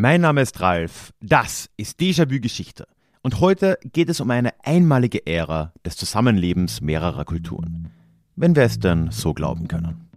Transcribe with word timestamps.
Mein 0.00 0.20
Name 0.20 0.42
ist 0.42 0.60
Ralf, 0.60 1.12
das 1.20 1.70
ist 1.76 1.98
Déjà-vu 1.98 2.38
Geschichte. 2.40 2.86
Und 3.20 3.40
heute 3.40 3.80
geht 3.82 4.08
es 4.08 4.20
um 4.20 4.30
eine 4.30 4.52
einmalige 4.62 5.26
Ära 5.26 5.72
des 5.84 5.96
Zusammenlebens 5.96 6.80
mehrerer 6.80 7.24
Kulturen. 7.24 7.90
Wenn 8.36 8.54
wir 8.54 8.62
es 8.62 8.78
denn 8.78 9.10
so 9.10 9.34
glauben 9.34 9.66
können. 9.66 10.08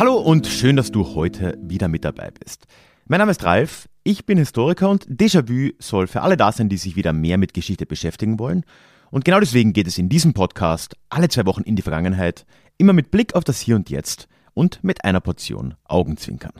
Hallo 0.00 0.16
und 0.16 0.48
schön, 0.48 0.74
dass 0.74 0.90
du 0.90 1.14
heute 1.14 1.56
wieder 1.62 1.86
mit 1.86 2.04
dabei 2.04 2.32
bist. 2.32 2.66
Mein 3.06 3.18
Name 3.18 3.30
ist 3.30 3.44
Ralf, 3.44 3.88
ich 4.02 4.26
bin 4.26 4.36
Historiker 4.36 4.90
und 4.90 5.06
Déjà-vu 5.06 5.70
soll 5.78 6.08
für 6.08 6.22
alle 6.22 6.36
da 6.36 6.50
sein, 6.50 6.68
die 6.68 6.76
sich 6.76 6.96
wieder 6.96 7.12
mehr 7.12 7.38
mit 7.38 7.54
Geschichte 7.54 7.86
beschäftigen 7.86 8.40
wollen. 8.40 8.64
Und 9.12 9.26
genau 9.26 9.40
deswegen 9.40 9.74
geht 9.74 9.86
es 9.86 9.98
in 9.98 10.08
diesem 10.08 10.32
Podcast 10.32 10.96
alle 11.10 11.28
zwei 11.28 11.44
Wochen 11.44 11.60
in 11.60 11.76
die 11.76 11.82
Vergangenheit, 11.82 12.46
immer 12.78 12.94
mit 12.94 13.10
Blick 13.10 13.34
auf 13.34 13.44
das 13.44 13.60
Hier 13.60 13.76
und 13.76 13.90
Jetzt 13.90 14.26
und 14.54 14.82
mit 14.82 15.04
einer 15.04 15.20
Portion 15.20 15.74
Augenzwinkern. 15.84 16.54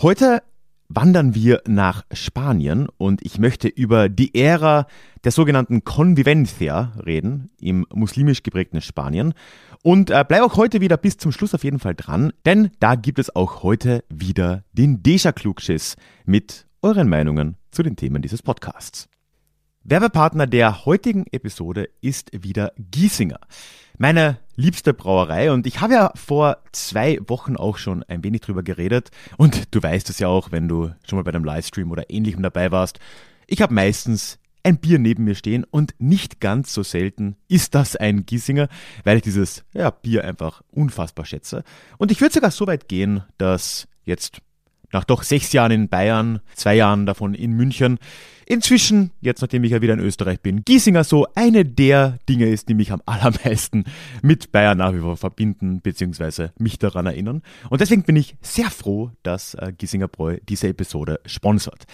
Heute 0.00 0.42
wandern 0.88 1.34
wir 1.34 1.60
nach 1.66 2.06
Spanien 2.12 2.88
und 2.96 3.20
ich 3.22 3.38
möchte 3.38 3.68
über 3.68 4.08
die 4.08 4.34
Ära 4.34 4.86
der 5.24 5.32
sogenannten 5.32 5.84
Convivencia 5.84 6.94
reden 7.04 7.50
im 7.60 7.86
muslimisch 7.92 8.42
geprägten 8.42 8.80
Spanien 8.80 9.34
und 9.82 10.08
äh, 10.08 10.24
bleib 10.26 10.42
auch 10.42 10.56
heute 10.56 10.80
wieder 10.80 10.96
bis 10.96 11.18
zum 11.18 11.30
Schluss 11.30 11.54
auf 11.54 11.62
jeden 11.62 11.78
Fall 11.78 11.94
dran, 11.94 12.32
denn 12.46 12.70
da 12.80 12.94
gibt 12.94 13.18
es 13.18 13.36
auch 13.36 13.62
heute 13.62 14.02
wieder 14.08 14.64
den 14.72 15.02
Deja 15.02 15.32
Klugschiss 15.32 15.96
mit 16.24 16.66
euren 16.80 17.10
Meinungen 17.10 17.58
zu 17.70 17.82
den 17.82 17.96
Themen 17.96 18.22
dieses 18.22 18.42
Podcasts. 18.42 19.08
Werbepartner 19.86 20.46
der 20.46 20.86
heutigen 20.86 21.26
Episode 21.30 21.90
ist 22.00 22.30
wieder 22.32 22.72
Giesinger, 22.78 23.38
meine 23.98 24.38
liebste 24.56 24.94
Brauerei. 24.94 25.52
Und 25.52 25.66
ich 25.66 25.82
habe 25.82 25.92
ja 25.92 26.10
vor 26.14 26.56
zwei 26.72 27.18
Wochen 27.26 27.56
auch 27.56 27.76
schon 27.76 28.02
ein 28.04 28.24
wenig 28.24 28.40
drüber 28.40 28.62
geredet. 28.62 29.10
Und 29.36 29.74
du 29.74 29.82
weißt 29.82 30.08
es 30.08 30.18
ja 30.20 30.28
auch, 30.28 30.52
wenn 30.52 30.68
du 30.68 30.90
schon 31.06 31.18
mal 31.18 31.22
bei 31.22 31.32
einem 31.32 31.44
Livestream 31.44 31.90
oder 31.90 32.08
ähnlichem 32.08 32.42
dabei 32.42 32.72
warst. 32.72 32.98
Ich 33.46 33.60
habe 33.60 33.74
meistens 33.74 34.38
ein 34.62 34.78
Bier 34.78 34.98
neben 34.98 35.24
mir 35.24 35.34
stehen 35.34 35.64
und 35.64 35.94
nicht 35.98 36.40
ganz 36.40 36.72
so 36.72 36.82
selten 36.82 37.36
ist 37.48 37.74
das 37.74 37.94
ein 37.94 38.24
Giesinger, 38.24 38.68
weil 39.04 39.18
ich 39.18 39.22
dieses 39.22 39.64
ja, 39.74 39.90
Bier 39.90 40.24
einfach 40.24 40.62
unfassbar 40.70 41.26
schätze. 41.26 41.62
Und 41.98 42.10
ich 42.10 42.22
würde 42.22 42.32
sogar 42.32 42.52
so 42.52 42.66
weit 42.66 42.88
gehen, 42.88 43.22
dass 43.36 43.86
jetzt 44.06 44.40
nach 44.94 45.04
doch 45.04 45.24
sechs 45.24 45.52
Jahren 45.52 45.72
in 45.72 45.88
Bayern, 45.90 46.40
zwei 46.54 46.76
Jahren 46.76 47.04
davon 47.04 47.34
in 47.34 47.52
München, 47.52 47.98
inzwischen, 48.46 49.10
jetzt 49.20 49.40
nachdem 49.40 49.64
ich 49.64 49.72
ja 49.72 49.82
wieder 49.82 49.94
in 49.94 50.00
Österreich 50.00 50.40
bin, 50.40 50.64
Giesinger 50.64 51.04
so 51.04 51.26
eine 51.34 51.64
der 51.64 52.18
Dinge 52.28 52.46
ist, 52.46 52.68
die 52.68 52.74
mich 52.74 52.92
am 52.92 53.02
allermeisten 53.06 53.84
mit 54.22 54.52
Bayern 54.52 54.78
nach 54.78 54.94
wie 54.94 55.00
vor 55.00 55.16
verbinden, 55.16 55.80
beziehungsweise 55.80 56.52
mich 56.58 56.78
daran 56.78 57.06
erinnern. 57.06 57.42
Und 57.70 57.80
deswegen 57.80 58.02
bin 58.02 58.16
ich 58.16 58.36
sehr 58.40 58.70
froh, 58.70 59.10
dass 59.22 59.54
äh, 59.54 59.72
Giesinger 59.76 60.08
Bräu 60.08 60.38
diese 60.48 60.68
Episode 60.68 61.20
sponsert. 61.26 61.84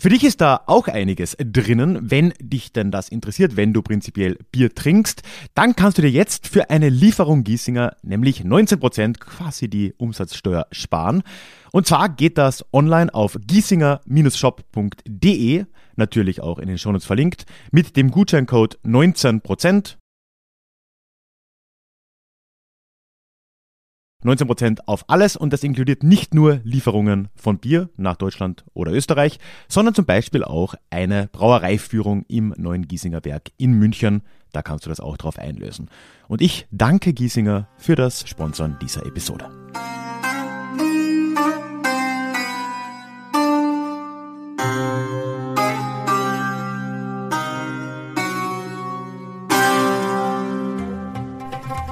Für 0.00 0.10
dich 0.10 0.22
ist 0.22 0.40
da 0.40 0.60
auch 0.66 0.86
einiges 0.86 1.36
drinnen, 1.40 2.08
wenn 2.08 2.32
dich 2.40 2.72
denn 2.72 2.92
das 2.92 3.08
interessiert, 3.08 3.56
wenn 3.56 3.72
du 3.72 3.82
prinzipiell 3.82 4.38
Bier 4.52 4.72
trinkst, 4.72 5.22
dann 5.54 5.74
kannst 5.74 5.98
du 5.98 6.02
dir 6.02 6.10
jetzt 6.10 6.46
für 6.46 6.70
eine 6.70 6.88
Lieferung 6.88 7.42
Giesinger 7.42 7.96
nämlich 8.02 8.42
19% 8.42 9.18
quasi 9.18 9.68
die 9.68 9.92
Umsatzsteuer 9.96 10.68
sparen. 10.70 11.24
Und 11.72 11.88
zwar 11.88 12.08
geht 12.08 12.38
das 12.38 12.64
online 12.72 13.12
auf 13.12 13.36
giesinger-shop.de, 13.44 15.64
natürlich 15.98 16.40
auch 16.40 16.58
in 16.58 16.68
den 16.68 16.78
Shownotes 16.78 17.06
verlinkt, 17.06 17.44
mit 17.70 17.96
dem 17.96 18.10
Gutscheincode 18.10 18.78
19%. 18.84 19.96
19% 24.24 24.80
auf 24.86 25.04
alles 25.08 25.36
und 25.36 25.52
das 25.52 25.62
inkludiert 25.62 26.02
nicht 26.02 26.34
nur 26.34 26.60
Lieferungen 26.64 27.28
von 27.36 27.58
Bier 27.58 27.88
nach 27.96 28.16
Deutschland 28.16 28.64
oder 28.74 28.92
Österreich, 28.92 29.38
sondern 29.68 29.94
zum 29.94 30.06
Beispiel 30.06 30.42
auch 30.42 30.74
eine 30.90 31.28
Brauereiführung 31.30 32.24
im 32.26 32.52
neuen 32.56 32.88
Giesinger 32.88 33.24
Werk 33.24 33.52
in 33.58 33.74
München. 33.74 34.22
Da 34.52 34.62
kannst 34.62 34.86
du 34.86 34.88
das 34.88 34.98
auch 34.98 35.16
drauf 35.16 35.38
einlösen. 35.38 35.88
Und 36.26 36.42
ich 36.42 36.66
danke 36.72 37.12
Giesinger 37.12 37.68
für 37.76 37.94
das 37.94 38.28
Sponsoren 38.28 38.76
dieser 38.82 39.06
Episode. 39.06 39.50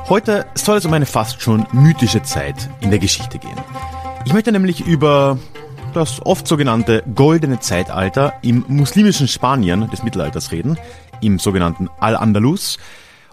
Heute 0.08 0.46
soll 0.54 0.76
es 0.76 0.86
um 0.86 0.92
eine 0.92 1.04
fast 1.04 1.42
schon 1.42 1.66
mythische 1.72 2.22
Zeit 2.22 2.70
in 2.80 2.90
der 2.90 3.00
Geschichte 3.00 3.40
gehen. 3.40 3.56
Ich 4.24 4.32
möchte 4.32 4.52
nämlich 4.52 4.86
über 4.86 5.36
das 5.94 6.24
oft 6.24 6.46
sogenannte 6.46 7.02
goldene 7.12 7.58
Zeitalter 7.58 8.34
im 8.42 8.64
muslimischen 8.68 9.26
Spanien 9.26 9.90
des 9.90 10.04
Mittelalters 10.04 10.52
reden, 10.52 10.78
im 11.20 11.40
sogenannten 11.40 11.88
Al-Andalus. 11.98 12.78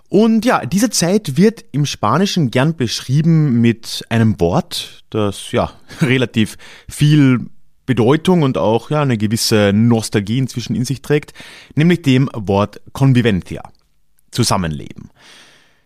Und 0.10 0.46
ja, 0.46 0.66
diese 0.66 0.90
Zeit 0.90 1.38
wird 1.38 1.64
im 1.74 1.86
Spanischen 1.86 2.50
gern 2.50 2.76
beschrieben 2.76 3.62
mit 3.62 4.04
einem 4.10 4.40
Wort, 4.40 5.04
das 5.12 5.52
ja 5.52 5.74
relativ 6.02 6.58
viel 6.90 7.52
Bedeutung 7.86 8.42
und 8.42 8.58
auch 8.58 8.90
ja 8.90 9.04
eine 9.04 9.20
gewisse 9.20 9.74
Nostalgie 9.76 10.40
inzwischen 10.40 10.76
in 10.76 10.86
sich 10.86 11.04
trägt, 11.04 11.36
nämlich 11.76 12.02
dem 12.02 12.32
Wort 12.34 12.82
Convivencia, 12.94 13.62
Zusammenleben. 14.32 15.12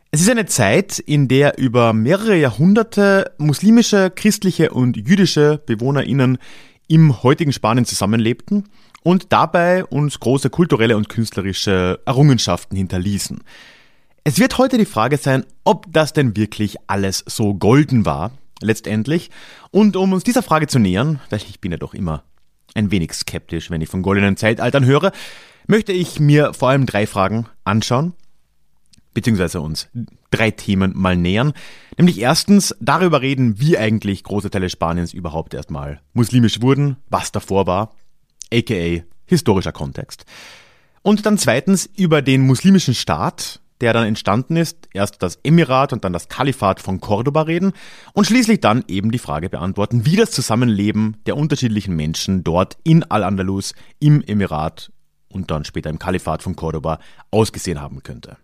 Es 0.10 0.22
ist 0.22 0.30
eine 0.30 0.46
Zeit, 0.46 1.00
in 1.00 1.28
der 1.28 1.58
über 1.58 1.92
mehrere 1.92 2.38
Jahrhunderte 2.38 3.34
muslimische, 3.38 4.10
christliche 4.10 4.72
und 4.72 4.96
jüdische 4.96 5.62
BewohnerInnen 5.66 6.38
im 6.88 7.24
heutigen 7.24 7.52
Spanien 7.52 7.84
zusammenlebten 7.84 8.70
und 9.04 9.34
dabei 9.34 9.84
uns 9.84 10.22
große 10.22 10.50
kulturelle 10.50 10.96
und 10.96 11.10
künstlerische 11.10 12.00
Errungenschaften 12.06 12.78
hinterließen. 12.78 13.44
Es 14.24 14.40
wird 14.40 14.58
heute 14.58 14.78
die 14.78 14.86
Frage 14.86 15.18
sein, 15.18 15.46
ob 15.66 15.92
das 15.92 16.14
denn 16.14 16.38
wirklich 16.38 16.78
alles 16.88 17.26
so 17.28 17.54
golden 17.54 18.06
war, 18.06 18.32
letztendlich. 18.62 19.30
Und 19.72 19.98
um 19.98 20.14
uns 20.14 20.24
dieser 20.24 20.42
Frage 20.42 20.68
zu 20.68 20.80
nähern, 20.80 21.20
weil 21.30 21.40
ich 21.40 21.60
bin 21.60 21.74
ja 21.74 21.78
doch 21.78 21.94
immer 21.94 22.24
ein 22.76 22.92
wenig 22.92 23.12
skeptisch, 23.12 23.70
wenn 23.70 23.82
ich 23.82 23.90
von 23.90 24.04
goldenen 24.04 24.38
Zeitaltern 24.38 24.86
höre, 24.86 25.12
möchte 25.68 25.92
ich 25.92 26.22
mir 26.22 26.54
vor 26.54 26.70
allem 26.70 26.86
drei 26.86 27.08
Fragen 27.08 27.48
anschauen 27.66 28.14
beziehungsweise 29.18 29.62
uns 29.62 29.90
drei 30.30 30.52
Themen 30.52 30.92
mal 30.96 31.18
nähern. 31.18 31.54
Nämlich 31.98 32.20
erstens 32.20 32.76
darüber 32.80 33.24
reden, 33.24 33.60
wie 33.60 33.76
eigentlich 33.76 34.24
große 34.24 34.52
Teile 34.52 34.70
Spaniens 34.70 35.12
überhaupt 35.12 35.56
erstmal 35.56 36.02
muslimisch 36.14 36.62
wurden, 36.62 36.98
was 37.10 37.32
davor 37.32 37.66
war, 37.66 37.96
aka 38.54 39.02
historischer 39.26 39.72
Kontext. 39.72 40.26
Und 41.02 41.26
dann 41.26 41.40
zweitens 41.40 41.90
über 41.98 42.22
den 42.22 42.42
muslimischen 42.42 42.94
Staat, 42.94 43.60
der 43.82 43.92
dann 43.92 44.06
entstanden 44.06 44.56
ist, 44.56 44.88
erst 44.94 45.24
das 45.24 45.40
Emirat 45.42 45.94
und 45.94 46.04
dann 46.04 46.14
das 46.14 46.30
Kalifat 46.30 46.80
von 46.80 47.02
Cordoba 47.02 47.42
reden 47.42 47.74
und 48.14 48.28
schließlich 48.28 48.62
dann 48.62 48.84
eben 48.88 49.10
die 49.10 49.18
Frage 49.18 49.50
beantworten, 49.50 50.06
wie 50.06 50.16
das 50.16 50.30
Zusammenleben 50.30 51.18
der 51.26 51.38
unterschiedlichen 51.38 51.96
Menschen 51.96 52.44
dort 52.44 52.78
in 52.84 53.04
Al-Andalus, 53.04 53.74
im 53.98 54.22
Emirat 54.22 54.92
und 55.28 55.50
dann 55.50 55.66
später 55.66 55.90
im 55.90 55.98
Kalifat 55.98 56.44
von 56.44 56.56
Cordoba 56.56 57.00
ausgesehen 57.32 57.82
haben 57.82 58.04
könnte. 58.04 58.38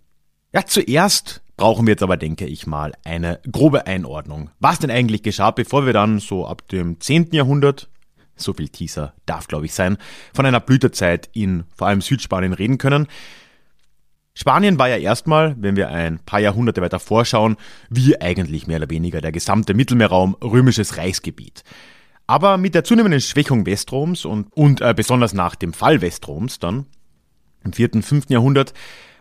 Ja, 0.53 0.66
zuerst 0.68 1.41
brauchen 1.58 1.88
wir 1.88 1.94
jetzt 1.94 2.03
aber, 2.03 2.16
denke 2.16 2.46
ich 2.46 2.68
mal, 2.68 2.94
eine 3.03 3.40
grobe 3.52 3.88
Einordnung. 3.88 4.52
Was 4.59 4.78
denn 4.78 4.91
eigentlich 4.91 5.24
geschah, 5.24 5.50
bevor 5.50 5.88
wir 5.88 5.94
dann 5.94 6.19
so 6.19 6.46
ab 6.46 6.68
dem 6.68 7.00
10. 7.00 7.30
Jahrhundert, 7.31 7.90
so 8.36 8.53
viel 8.53 8.69
Teaser 8.69 9.13
darf 9.25 9.47
glaube 9.47 9.66
ich 9.66 9.74
sein, 9.74 9.97
von 10.31 10.46
einer 10.46 10.59
Blütezeit 10.59 11.28
in 11.34 11.63
vor 11.75 11.88
allem 11.88 12.02
Südspanien 12.02 12.53
reden 12.53 12.78
können. 12.78 13.08
Spanien 14.36 14.78
war 14.78 14.90
ja 14.90 14.97
erstmal, 14.97 15.56
wenn 15.60 15.75
wir 15.75 15.89
ein 15.89 16.19
paar 16.19 16.39
Jahrhunderte 16.39 16.81
weiter 16.81 17.00
vorschauen, 17.00 17.57
wie 17.89 18.19
eigentlich 18.22 18.68
mehr 18.68 18.77
oder 18.77 18.89
weniger 18.89 19.22
der 19.22 19.31
gesamte 19.31 19.74
Mittelmeerraum 19.74 20.36
römisches 20.44 20.98
Reichsgebiet. 20.98 21.63
Aber 22.27 22.57
mit 22.57 22.75
der 22.75 22.83
zunehmenden 22.83 23.22
Schwächung 23.22 23.66
Westroms 23.66 24.25
und, 24.25 24.51
und 24.54 24.81
äh, 24.81 24.94
besonders 24.95 25.33
nach 25.33 25.56
dem 25.56 25.74
Fall 25.74 26.01
Westroms 26.01 26.60
dann 26.60 26.86
im 27.63 27.74
4., 27.74 28.01
5. 28.01 28.30
Jahrhundert 28.30 28.74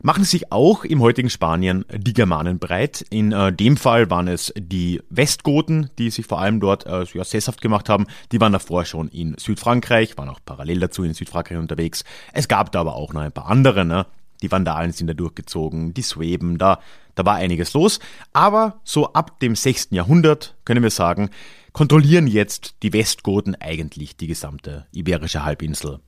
machen 0.02 0.24
sich 0.24 0.52
auch 0.52 0.84
im 0.84 1.00
heutigen 1.00 1.30
Spanien 1.30 1.84
die 1.92 2.12
Germanen 2.12 2.58
breit. 2.58 3.04
In 3.10 3.32
äh, 3.32 3.52
dem 3.52 3.76
Fall 3.76 4.10
waren 4.10 4.28
es 4.28 4.52
die 4.56 5.00
Westgoten, 5.08 5.90
die 5.98 6.10
sich 6.10 6.26
vor 6.26 6.40
allem 6.40 6.60
dort 6.60 6.86
äh, 6.86 7.04
ja, 7.14 7.24
sesshaft 7.24 7.62
gemacht 7.62 7.88
haben. 7.88 8.06
Die 8.32 8.40
waren 8.40 8.52
davor 8.52 8.84
schon 8.84 9.08
in 9.08 9.36
Südfrankreich, 9.38 10.18
waren 10.18 10.28
auch 10.28 10.40
parallel 10.44 10.80
dazu 10.80 11.04
in 11.04 11.14
Südfrankreich 11.14 11.58
unterwegs. 11.58 12.04
Es 12.32 12.48
gab 12.48 12.72
da 12.72 12.80
aber 12.80 12.96
auch 12.96 13.12
noch 13.12 13.22
ein 13.22 13.32
paar 13.32 13.46
andere, 13.46 13.84
ne? 13.84 14.06
Die 14.42 14.50
Vandalen 14.50 14.90
sind 14.90 15.06
da 15.06 15.14
durchgezogen, 15.14 15.94
die 15.94 16.02
Sweben, 16.02 16.58
da, 16.58 16.80
da 17.14 17.24
war 17.24 17.36
einiges 17.36 17.74
los. 17.74 18.00
Aber 18.32 18.80
so 18.82 19.12
ab 19.12 19.38
dem 19.38 19.54
6. 19.54 19.88
Jahrhundert 19.90 20.56
können 20.64 20.82
wir 20.82 20.90
sagen, 20.90 21.30
kontrollieren 21.72 22.26
jetzt 22.26 22.74
die 22.82 22.92
Westgoten 22.92 23.54
eigentlich 23.54 24.16
die 24.16 24.26
gesamte 24.26 24.86
iberische 24.90 25.44
Halbinsel. 25.44 26.00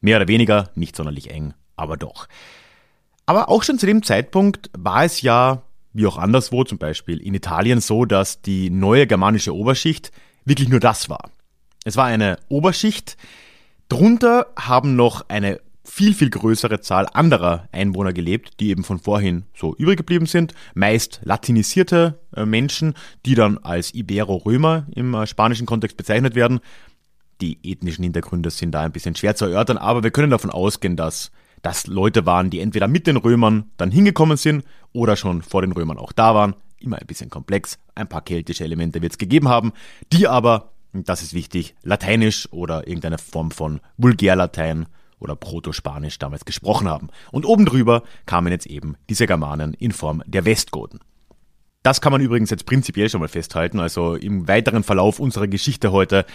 Mehr 0.00 0.18
oder 0.18 0.28
weniger, 0.28 0.70
nicht 0.76 0.94
sonderlich 0.94 1.30
eng, 1.30 1.54
aber 1.74 1.96
doch. 1.96 2.28
Aber 3.26 3.48
auch 3.48 3.62
schon 3.62 3.78
zu 3.78 3.86
dem 3.86 4.02
Zeitpunkt 4.02 4.70
war 4.76 5.04
es 5.04 5.22
ja, 5.22 5.62
wie 5.92 6.06
auch 6.06 6.18
anderswo, 6.18 6.64
zum 6.64 6.78
Beispiel 6.78 7.18
in 7.18 7.34
Italien, 7.34 7.80
so, 7.80 8.04
dass 8.04 8.42
die 8.42 8.70
neue 8.70 9.06
germanische 9.06 9.54
Oberschicht 9.54 10.10
wirklich 10.44 10.68
nur 10.68 10.80
das 10.80 11.08
war. 11.08 11.30
Es 11.84 11.96
war 11.96 12.06
eine 12.06 12.38
Oberschicht, 12.48 13.16
drunter 13.88 14.46
haben 14.56 14.96
noch 14.96 15.28
eine 15.28 15.60
viel, 15.84 16.14
viel 16.14 16.30
größere 16.30 16.80
Zahl 16.80 17.06
anderer 17.12 17.68
Einwohner 17.72 18.12
gelebt, 18.12 18.60
die 18.60 18.70
eben 18.70 18.84
von 18.84 18.98
vorhin 18.98 19.44
so 19.54 19.74
übrig 19.76 19.96
geblieben 19.96 20.26
sind. 20.26 20.54
Meist 20.74 21.20
latinisierte 21.24 22.20
äh, 22.34 22.46
Menschen, 22.46 22.94
die 23.26 23.34
dann 23.34 23.58
als 23.58 23.92
Ibero-Römer 23.92 24.86
im 24.94 25.14
äh, 25.14 25.26
spanischen 25.26 25.66
Kontext 25.66 25.96
bezeichnet 25.96 26.34
werden. 26.34 26.60
Die 27.40 27.58
ethnischen 27.64 28.04
Hintergründe 28.04 28.50
sind 28.50 28.72
da 28.72 28.82
ein 28.82 28.92
bisschen 28.92 29.16
schwer 29.16 29.34
zu 29.34 29.46
erörtern, 29.46 29.76
aber 29.76 30.04
wir 30.04 30.12
können 30.12 30.30
davon 30.30 30.50
ausgehen, 30.50 30.96
dass 30.96 31.32
das 31.62 31.86
Leute 31.86 32.26
waren, 32.26 32.50
die 32.50 32.60
entweder 32.60 32.88
mit 32.88 33.06
den 33.06 33.16
Römern 33.16 33.70
dann 33.76 33.90
hingekommen 33.90 34.36
sind 34.36 34.64
oder 34.92 35.16
schon 35.16 35.42
vor 35.42 35.62
den 35.62 35.72
Römern 35.72 35.98
auch 35.98 36.12
da 36.12 36.34
waren. 36.34 36.54
Immer 36.78 36.98
ein 36.98 37.06
bisschen 37.06 37.30
komplex. 37.30 37.78
Ein 37.94 38.08
paar 38.08 38.22
keltische 38.22 38.64
Elemente 38.64 39.00
wird 39.00 39.12
es 39.12 39.18
gegeben 39.18 39.48
haben, 39.48 39.72
die 40.12 40.26
aber, 40.26 40.72
das 40.92 41.22
ist 41.22 41.34
wichtig, 41.34 41.76
lateinisch 41.82 42.48
oder 42.52 42.86
irgendeine 42.88 43.18
Form 43.18 43.52
von 43.52 43.80
Vulgärlatein 43.96 44.86
oder 45.20 45.36
Protospanisch 45.36 46.18
damals 46.18 46.44
gesprochen 46.44 46.88
haben. 46.88 47.08
Und 47.30 47.46
oben 47.46 47.64
drüber 47.64 48.02
kamen 48.26 48.52
jetzt 48.52 48.66
eben 48.66 48.96
diese 49.08 49.28
Germanen 49.28 49.74
in 49.74 49.92
Form 49.92 50.22
der 50.26 50.44
Westgoten. 50.44 50.98
Das 51.84 52.00
kann 52.00 52.12
man 52.12 52.20
übrigens 52.20 52.50
jetzt 52.50 52.66
prinzipiell 52.66 53.08
schon 53.08 53.20
mal 53.20 53.28
festhalten, 53.28 53.78
also 53.78 54.14
im 54.14 54.48
weiteren 54.48 54.82
Verlauf 54.82 55.20
unserer 55.20 55.48
Geschichte 55.48 55.92
heute 55.92 56.26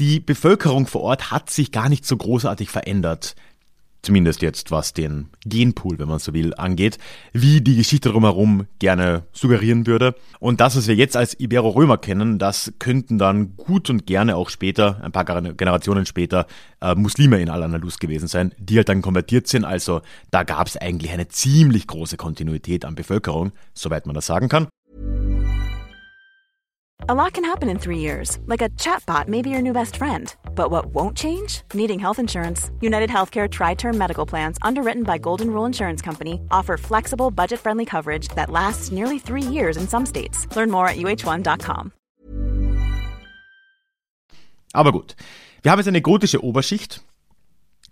die 0.00 0.18
Bevölkerung 0.18 0.86
vor 0.86 1.02
Ort 1.02 1.30
hat 1.30 1.50
sich 1.50 1.70
gar 1.70 1.88
nicht 1.88 2.04
so 2.04 2.16
großartig 2.16 2.68
verändert. 2.68 3.36
Zumindest 4.04 4.42
jetzt, 4.42 4.70
was 4.70 4.92
den 4.92 5.30
Genpool, 5.46 5.98
wenn 5.98 6.08
man 6.08 6.18
so 6.18 6.34
will, 6.34 6.52
angeht, 6.54 6.98
wie 7.32 7.62
die 7.62 7.74
Geschichte 7.74 8.10
drumherum 8.10 8.66
gerne 8.78 9.22
suggerieren 9.32 9.86
würde. 9.86 10.14
Und 10.40 10.60
das, 10.60 10.76
was 10.76 10.86
wir 10.86 10.94
jetzt 10.94 11.16
als 11.16 11.40
Ibero-Römer 11.40 11.96
kennen, 11.96 12.38
das 12.38 12.74
könnten 12.78 13.16
dann 13.16 13.56
gut 13.56 13.88
und 13.88 14.06
gerne 14.06 14.36
auch 14.36 14.50
später, 14.50 15.00
ein 15.02 15.10
paar 15.10 15.24
Generationen 15.24 16.04
später, 16.04 16.46
äh, 16.82 16.94
Muslime 16.94 17.40
in 17.40 17.48
Al-Andalus 17.48 17.98
gewesen 17.98 18.28
sein, 18.28 18.52
die 18.58 18.76
halt 18.76 18.90
dann 18.90 19.00
konvertiert 19.00 19.48
sind. 19.48 19.64
Also 19.64 20.02
da 20.30 20.42
gab 20.42 20.66
es 20.66 20.76
eigentlich 20.76 21.10
eine 21.10 21.28
ziemlich 21.28 21.86
große 21.86 22.18
Kontinuität 22.18 22.84
an 22.84 22.96
Bevölkerung, 22.96 23.52
soweit 23.72 24.04
man 24.04 24.14
das 24.14 24.26
sagen 24.26 24.50
kann. 24.50 24.68
A 27.08 27.14
lot 27.14 27.32
can 27.32 27.44
happen 27.44 27.70
in 27.70 27.78
three 27.78 27.98
years, 27.98 28.38
like 28.46 28.60
a 28.60 28.68
chatbot 28.76 29.28
may 29.28 29.40
be 29.40 29.48
your 29.48 29.62
new 29.62 29.72
best 29.72 29.96
friend. 29.96 30.36
But 30.54 30.70
what 30.70 30.86
won't 30.86 31.16
change? 31.16 31.62
Needing 31.74 31.98
health 31.98 32.18
insurance. 32.18 32.70
United 32.80 33.10
Healthcare 33.10 33.48
Tri 33.48 33.74
Term 33.74 33.98
Medical 33.98 34.26
Plans, 34.26 34.56
underwritten 34.62 35.02
by 35.02 35.18
Golden 35.18 35.50
Rule 35.50 35.66
Insurance 35.66 36.00
Company, 36.02 36.40
offer 36.50 36.76
flexible, 36.76 37.30
budget 37.30 37.60
friendly 37.60 37.84
coverage 37.84 38.28
that 38.36 38.50
lasts 38.50 38.90
nearly 38.90 39.18
three 39.18 39.42
years 39.42 39.76
in 39.76 39.86
some 39.88 40.06
states. 40.06 40.46
Learn 40.56 40.70
more 40.70 40.88
at 40.88 40.96
uh1.com. 40.96 41.92
Aber 44.72 44.90
gut, 44.90 45.14
wir 45.62 45.70
haben 45.70 45.78
jetzt 45.78 45.88
eine 45.88 46.02
gotische 46.02 46.42
Oberschicht 46.42 47.02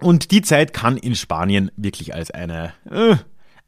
und 0.01 0.31
die 0.33 0.43
Zeit 0.43 0.73
kann 0.73 0.97
in 0.97 1.15
Spanien 1.15 1.71
wirklich 1.77 2.15
als 2.15 2.33
eine 2.33 2.73
äh, 2.91 3.17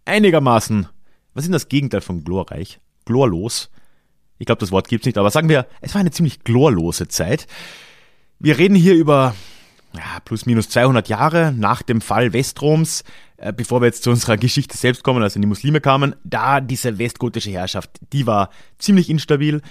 einigermaßen, 0.04 0.88
was 1.32 1.44
ist 1.44 1.52
das 1.52 1.68
Gegenteil 1.68 2.00
von 2.00 2.24
glorreich? 2.24 2.80
Glorlos 3.04 3.70
Ich 4.38 4.46
glaube, 4.46 4.60
das 4.60 4.72
Wort 4.72 4.88
gibt's 4.88 5.06
nicht, 5.06 5.18
aber 5.18 5.30
sagen 5.30 5.48
wir, 5.48 5.66
es 5.80 5.94
war 5.94 6.00
eine 6.00 6.10
ziemlich 6.10 6.44
glorlose 6.44 7.08
Zeit. 7.08 7.46
Wir 8.38 8.58
reden 8.58 8.74
hier 8.74 8.94
über 8.94 9.34
ja, 9.94 10.20
plus 10.24 10.46
minus 10.46 10.68
200 10.68 11.08
Jahre 11.08 11.52
nach 11.56 11.82
dem 11.82 12.00
Fall 12.00 12.32
Westroms, 12.32 13.04
äh, 13.36 13.52
bevor 13.52 13.80
wir 13.80 13.86
jetzt 13.86 14.02
zu 14.02 14.10
unserer 14.10 14.36
Geschichte 14.36 14.76
selbst 14.76 15.04
kommen, 15.04 15.22
also 15.22 15.40
die 15.40 15.46
Muslime 15.46 15.80
kamen, 15.80 16.16
da 16.24 16.60
diese 16.60 16.98
westgotische 16.98 17.50
Herrschaft, 17.50 17.90
die 18.12 18.26
war 18.26 18.50
ziemlich 18.78 19.08
instabil, 19.08 19.62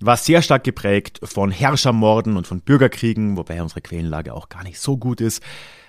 war 0.00 0.16
sehr 0.16 0.42
stark 0.42 0.64
geprägt 0.64 1.20
von 1.22 1.50
Herrschermorden 1.50 2.36
und 2.36 2.46
von 2.46 2.60
Bürgerkriegen, 2.60 3.36
wobei 3.36 3.62
unsere 3.62 3.80
Quellenlage 3.80 4.34
auch 4.34 4.48
gar 4.48 4.64
nicht 4.64 4.78
so 4.78 4.96
gut 4.96 5.20
ist. 5.20 5.42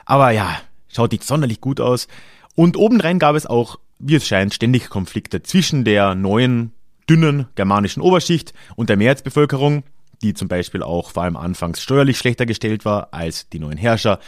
Aber 0.06 0.32
ja, 0.32 0.60
schaut 0.88 1.12
nicht 1.12 1.24
sonderlich 1.24 1.60
gut 1.60 1.82
aus. 1.82 2.08
Und 2.56 2.78
obendrein 2.78 3.20
gab 3.20 3.36
es 3.36 3.46
auch, 3.46 3.80
wie 4.00 4.16
es 4.16 4.28
scheint, 4.28 4.54
ständig 4.54 4.90
Konflikte 4.90 5.44
zwischen 5.44 5.84
der 5.84 6.16
neuen 6.16 6.72
dünnen 7.10 7.48
germanischen 7.56 8.02
Oberschicht 8.02 8.54
und 8.76 8.90
der 8.90 8.98
Mehrheitsbevölkerung, 8.98 9.84
die 10.22 10.34
zum 10.34 10.48
Beispiel 10.48 10.84
auch 10.84 11.12
vor 11.12 11.24
allem 11.24 11.38
anfangs 11.38 11.82
steuerlich 11.82 12.18
schlechter 12.18 12.46
gestellt 12.46 12.86
war 12.86 13.14
als 13.14 13.50
die 13.50 13.60
neuen 13.60 13.78
Herrscher. 13.78 14.20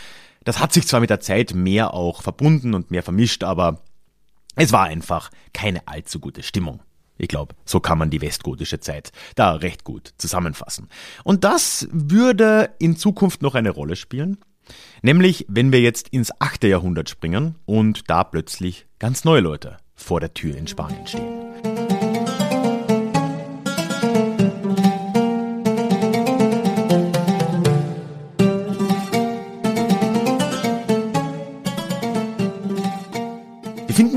Das 0.44 0.60
hat 0.60 0.74
sich 0.74 0.88
zwar 0.88 1.00
mit 1.00 1.10
der 1.10 1.20
Zeit 1.20 1.54
mehr 1.54 1.94
auch 1.94 2.22
verbunden 2.22 2.74
und 2.74 2.92
mehr 2.92 3.04
vermischt, 3.04 3.44
aber 3.44 3.82
es 4.56 4.72
war 4.72 4.86
einfach 4.86 5.30
keine 5.54 5.88
allzu 5.88 6.20
gute 6.20 6.44
Stimmung. 6.44 6.82
Ich 7.18 7.28
glaube, 7.28 7.56
so 7.66 7.80
kann 7.80 7.98
man 7.98 8.10
die 8.10 8.22
westgotische 8.22 8.80
Zeit 8.80 9.12
da 9.36 9.54
recht 9.54 9.84
gut 9.84 10.14
zusammenfassen. 10.18 10.88
Und 11.24 11.44
das 11.44 11.88
würde 11.92 12.72
in 12.80 12.96
Zukunft 12.96 13.42
noch 13.42 13.56
eine 13.56 13.72
Rolle 13.72 13.96
spielen. 13.96 14.38
Nämlich, 15.02 15.46
wenn 15.48 15.72
wir 15.72 15.82
jetzt 15.82 16.10
ins 16.10 16.32
8. 16.40 16.66
Jahrhundert 16.66 17.10
springen 17.10 17.56
und 17.66 18.10
da 18.10 18.24
plötzlich 18.24 18.86
ganz 19.00 19.24
neue 19.24 19.42
Leute 19.42 19.78
vor 19.96 20.20
der 20.20 20.34
Tür 20.34 20.56
in 20.56 20.68
Spanien 20.68 21.08
stehen. 21.08 21.47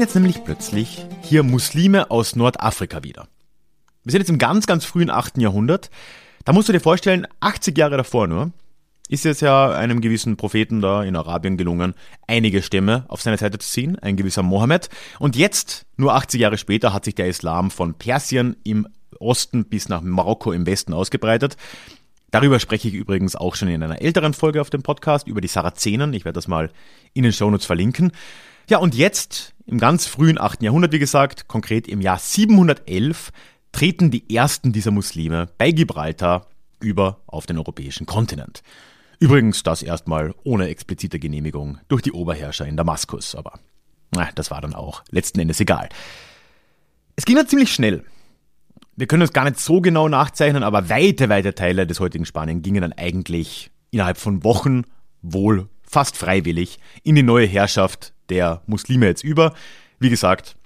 Finden 0.00 0.08
jetzt 0.08 0.14
nämlich 0.14 0.44
plötzlich 0.44 1.06
hier 1.20 1.42
Muslime 1.42 2.10
aus 2.10 2.34
Nordafrika 2.34 3.02
wieder. 3.02 3.28
Wir 4.02 4.12
sind 4.12 4.20
jetzt 4.22 4.30
im 4.30 4.38
ganz, 4.38 4.66
ganz 4.66 4.86
frühen 4.86 5.10
8. 5.10 5.36
Jahrhundert. 5.36 5.90
Da 6.46 6.54
musst 6.54 6.70
du 6.70 6.72
dir 6.72 6.80
vorstellen, 6.80 7.26
80 7.40 7.76
Jahre 7.76 7.98
davor 7.98 8.26
nur, 8.26 8.50
ist 9.10 9.26
es 9.26 9.40
ja 9.40 9.70
einem 9.72 10.00
gewissen 10.00 10.38
Propheten 10.38 10.80
da 10.80 11.02
in 11.02 11.16
Arabien 11.16 11.58
gelungen, 11.58 11.92
einige 12.26 12.62
Stämme 12.62 13.04
auf 13.08 13.20
seine 13.20 13.36
Seite 13.36 13.58
zu 13.58 13.68
ziehen, 13.68 13.98
ein 13.98 14.16
gewisser 14.16 14.42
Mohammed. 14.42 14.88
Und 15.18 15.36
jetzt, 15.36 15.84
nur 15.98 16.14
80 16.14 16.40
Jahre 16.40 16.56
später, 16.56 16.94
hat 16.94 17.04
sich 17.04 17.14
der 17.14 17.28
Islam 17.28 17.70
von 17.70 17.92
Persien 17.92 18.56
im 18.64 18.88
Osten 19.18 19.66
bis 19.66 19.90
nach 19.90 20.00
Marokko 20.00 20.52
im 20.52 20.64
Westen 20.64 20.94
ausgebreitet. 20.94 21.58
Darüber 22.30 22.58
spreche 22.58 22.88
ich 22.88 22.94
übrigens 22.94 23.36
auch 23.36 23.54
schon 23.54 23.68
in 23.68 23.82
einer 23.82 24.00
älteren 24.00 24.32
Folge 24.32 24.62
auf 24.62 24.70
dem 24.70 24.82
Podcast 24.82 25.26
über 25.26 25.42
die 25.42 25.48
Sarazenen. 25.48 26.14
Ich 26.14 26.24
werde 26.24 26.38
das 26.38 26.48
mal 26.48 26.70
in 27.12 27.24
den 27.24 27.34
Shownotes 27.34 27.66
verlinken. 27.66 28.12
Ja, 28.70 28.78
und 28.78 28.94
jetzt, 28.94 29.52
im 29.66 29.78
ganz 29.78 30.06
frühen 30.06 30.40
8. 30.40 30.62
Jahrhundert, 30.62 30.92
wie 30.92 31.00
gesagt, 31.00 31.48
konkret 31.48 31.88
im 31.88 32.00
Jahr 32.00 32.20
711, 32.20 33.32
treten 33.72 34.12
die 34.12 34.32
ersten 34.32 34.72
dieser 34.72 34.92
Muslime 34.92 35.48
bei 35.58 35.72
Gibraltar 35.72 36.46
über 36.78 37.20
auf 37.26 37.46
den 37.46 37.58
europäischen 37.58 38.06
Kontinent. 38.06 38.62
Übrigens 39.18 39.64
das 39.64 39.82
erstmal 39.82 40.36
ohne 40.44 40.68
explizite 40.68 41.18
Genehmigung 41.18 41.78
durch 41.88 42.02
die 42.02 42.12
Oberherrscher 42.12 42.64
in 42.64 42.76
Damaskus, 42.76 43.34
aber 43.34 43.58
na, 44.12 44.28
das 44.36 44.52
war 44.52 44.60
dann 44.60 44.76
auch 44.76 45.02
letzten 45.10 45.40
Endes 45.40 45.58
egal. 45.58 45.88
Es 47.16 47.24
ging 47.24 47.34
dann 47.34 47.48
ziemlich 47.48 47.72
schnell. 47.72 48.04
Wir 48.94 49.08
können 49.08 49.22
es 49.22 49.32
gar 49.32 49.46
nicht 49.46 49.58
so 49.58 49.80
genau 49.80 50.08
nachzeichnen, 50.08 50.62
aber 50.62 50.88
weite, 50.88 51.28
weite 51.28 51.56
Teile 51.56 51.88
des 51.88 51.98
heutigen 51.98 52.24
Spanien 52.24 52.62
gingen 52.62 52.82
dann 52.82 52.92
eigentlich 52.92 53.72
innerhalb 53.90 54.16
von 54.16 54.44
Wochen 54.44 54.84
wohl 55.22 55.68
fast 55.82 56.16
freiwillig 56.16 56.78
in 57.02 57.16
die 57.16 57.24
neue 57.24 57.46
Herrschaft 57.46 58.14
der 58.30 58.62
Muslime 58.66 59.06
jetzt 59.06 59.24
über. 59.24 59.54
Wie 59.98 60.10
gesagt, 60.10 60.56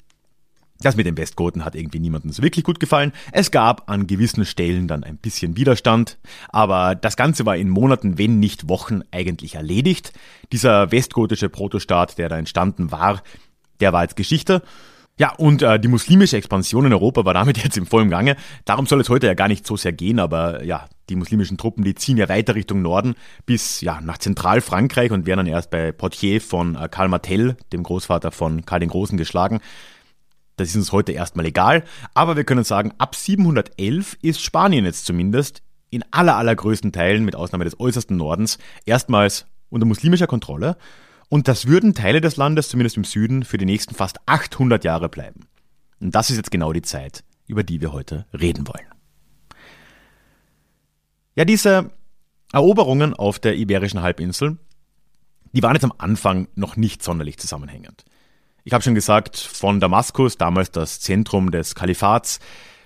das 0.80 0.96
mit 0.96 1.06
den 1.06 1.16
Westgoten 1.16 1.64
hat 1.64 1.74
irgendwie 1.74 1.98
niemandem 1.98 2.32
so 2.32 2.42
wirklich 2.42 2.64
gut 2.64 2.80
gefallen. 2.80 3.12
Es 3.32 3.50
gab 3.50 3.88
an 3.88 4.06
gewissen 4.06 4.44
Stellen 4.44 4.88
dann 4.88 5.04
ein 5.04 5.16
bisschen 5.16 5.56
Widerstand, 5.56 6.18
aber 6.48 6.94
das 6.94 7.16
Ganze 7.16 7.46
war 7.46 7.56
in 7.56 7.68
Monaten, 7.68 8.18
wenn 8.18 8.38
nicht 8.38 8.68
Wochen 8.68 9.02
eigentlich 9.10 9.54
erledigt. 9.54 10.12
Dieser 10.52 10.92
westgotische 10.92 11.48
Protostaat, 11.48 12.18
der 12.18 12.28
da 12.28 12.38
entstanden 12.38 12.92
war, 12.92 13.22
der 13.80 13.92
war 13.92 14.02
jetzt 14.02 14.16
Geschichte. 14.16 14.62
Ja, 15.18 15.32
und 15.36 15.62
äh, 15.62 15.78
die 15.78 15.88
muslimische 15.88 16.36
Expansion 16.36 16.86
in 16.86 16.92
Europa 16.92 17.24
war 17.24 17.34
damit 17.34 17.58
jetzt 17.64 17.76
im 17.76 17.86
vollen 17.86 18.10
Gange. 18.10 18.36
Darum 18.64 18.86
soll 18.86 19.00
es 19.00 19.08
heute 19.08 19.26
ja 19.26 19.34
gar 19.34 19.48
nicht 19.48 19.66
so 19.66 19.76
sehr 19.76 19.92
gehen, 19.92 20.18
aber 20.18 20.64
ja, 20.64 20.88
die 21.08 21.16
muslimischen 21.16 21.58
Truppen, 21.58 21.84
die 21.84 21.94
ziehen 21.94 22.16
ja 22.16 22.28
weiter 22.28 22.54
Richtung 22.54 22.82
Norden 22.82 23.14
bis 23.46 23.80
ja 23.80 24.00
nach 24.00 24.18
Zentralfrankreich 24.18 25.10
und 25.10 25.26
werden 25.26 25.38
dann 25.38 25.46
erst 25.46 25.70
bei 25.70 25.92
Poitiers 25.92 26.44
von 26.44 26.76
äh, 26.76 26.88
Karl 26.88 27.08
Martel, 27.08 27.56
dem 27.72 27.82
Großvater 27.82 28.30
von 28.32 28.64
Karl 28.64 28.80
den 28.80 28.88
Großen, 28.88 29.18
geschlagen. 29.18 29.60
Das 30.56 30.68
ist 30.68 30.76
uns 30.76 30.92
heute 30.92 31.12
erstmal 31.12 31.46
egal, 31.46 31.84
aber 32.14 32.36
wir 32.36 32.44
können 32.44 32.64
sagen, 32.64 32.92
ab 32.98 33.14
711 33.14 34.16
ist 34.22 34.40
Spanien 34.40 34.84
jetzt 34.84 35.04
zumindest 35.04 35.62
in 35.90 36.04
aller 36.10 36.36
allergrößten 36.36 36.92
Teilen, 36.92 37.24
mit 37.24 37.36
Ausnahme 37.36 37.64
des 37.64 37.78
äußersten 37.78 38.16
Nordens, 38.16 38.58
erstmals 38.84 39.46
unter 39.68 39.86
muslimischer 39.86 40.26
Kontrolle 40.26 40.76
und 41.28 41.48
das 41.48 41.66
würden 41.66 41.94
Teile 41.94 42.20
des 42.20 42.36
Landes, 42.36 42.68
zumindest 42.68 42.96
im 42.96 43.04
Süden, 43.04 43.44
für 43.44 43.58
die 43.58 43.64
nächsten 43.64 43.94
fast 43.94 44.18
800 44.26 44.84
Jahre 44.84 45.08
bleiben. 45.08 45.48
Und 46.00 46.14
das 46.14 46.30
ist 46.30 46.36
jetzt 46.36 46.50
genau 46.50 46.72
die 46.72 46.82
Zeit, 46.82 47.24
über 47.46 47.62
die 47.62 47.80
wir 47.80 47.92
heute 47.92 48.26
reden 48.32 48.66
wollen. 48.68 48.93
Ja, 51.36 51.44
diese 51.44 51.90
Eroberungen 52.52 53.12
auf 53.12 53.40
der 53.40 53.56
Iberischen 53.56 54.02
Halbinsel, 54.02 54.58
die 55.52 55.62
waren 55.62 55.74
jetzt 55.74 55.84
am 55.84 55.94
Anfang 55.98 56.46
noch 56.54 56.76
nicht 56.76 57.02
sonderlich 57.02 57.38
zusammenhängend. 57.38 58.04
Ich 58.62 58.72
habe 58.72 58.82
schon 58.82 58.94
gesagt, 58.94 59.38
von 59.38 59.80
Damaskus, 59.80 60.38
damals 60.38 60.70
das 60.70 61.00
Zentrum 61.00 61.50
des 61.50 61.74
Kalifats, 61.74 62.38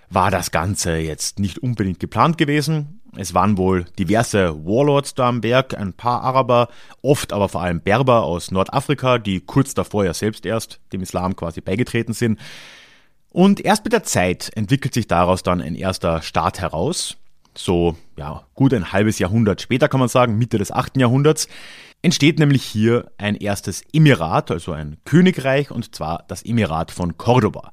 war 0.09 0.31
das 0.31 0.51
Ganze 0.51 0.97
jetzt 0.97 1.39
nicht 1.39 1.59
unbedingt 1.59 2.01
geplant 2.01 2.39
gewesen. 2.39 3.01
Es 3.17 3.35
waren 3.35 3.59
wohl 3.59 3.85
diverse 3.99 4.65
Warlords 4.65 5.15
da 5.15 5.29
am 5.29 5.43
Berg, 5.43 5.77
ein 5.77 5.93
paar 5.93 6.23
Araber, 6.23 6.69
oft 7.03 7.35
aber 7.35 7.51
vor 7.51 7.61
allem 7.63 7.81
Berber 7.81 8.23
aus 8.23 8.51
Nordafrika, 8.51 9.19
die 9.19 9.41
kurz 9.41 9.75
davor 9.75 10.07
ja 10.07 10.15
selbst 10.15 10.47
erst 10.47 10.81
dem 10.93 11.03
Islam 11.03 11.37
quasi 11.37 11.61
beigetreten 11.61 12.15
sind. 12.15 12.41
Und 13.31 13.61
erst 13.61 13.85
mit 13.85 13.93
der 13.93 14.05
Zeit 14.05 14.51
entwickelt 14.55 14.95
sich 14.95 15.07
daraus 15.07 15.43
dann 15.43 15.61
ein 15.61 15.75
erster 15.75 16.23
Staat 16.23 16.61
heraus. 16.61 17.19
So, 17.59 17.97
ja, 18.17 18.45
gut 18.55 18.73
ein 18.73 18.93
halbes 18.93 19.19
Jahrhundert 19.19 19.61
später 19.61 19.89
kann 19.89 19.99
man 19.99 20.09
sagen, 20.09 20.39
Mitte 20.39 20.59
des 20.59 20.71
8. 20.71 20.97
Jahrhunderts, 20.97 21.49
entsteht 22.03 22.39
nämlich 22.39 22.63
hier 22.63 23.11
ein 23.19 23.35
erstes 23.35 23.83
Emirat, 23.93 24.53
also 24.53 24.71
ein 24.71 24.99
Königreich, 25.05 25.73
und 25.73 25.93
zwar 25.93 26.25
das 26.29 26.45
Emirat 26.45 26.93
von 26.93 27.17
Cordoba. 27.17 27.73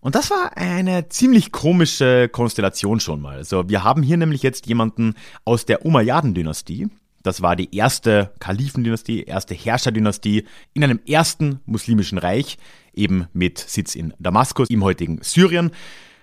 Und 0.00 0.16
das 0.16 0.32
war 0.32 0.56
eine 0.56 1.08
ziemlich 1.08 1.52
komische 1.52 2.28
Konstellation 2.28 2.98
schon 2.98 3.20
mal. 3.20 3.36
Also 3.36 3.68
wir 3.68 3.84
haben 3.84 4.02
hier 4.02 4.16
nämlich 4.16 4.42
jetzt 4.42 4.66
jemanden 4.66 5.14
aus 5.44 5.66
der 5.66 5.86
Umayyaden-Dynastie. 5.86 6.88
Das 7.22 7.42
war 7.42 7.54
die 7.54 7.72
erste 7.76 8.32
Kalifendynastie, 8.40 9.22
erste 9.22 9.54
Herrscherdynastie 9.54 10.46
in 10.74 10.82
einem 10.82 10.98
ersten 11.06 11.60
muslimischen 11.64 12.18
Reich, 12.18 12.58
eben 12.92 13.28
mit 13.32 13.60
Sitz 13.60 13.94
in 13.94 14.14
Damaskus, 14.18 14.68
im 14.68 14.82
heutigen 14.82 15.20
Syrien. 15.22 15.70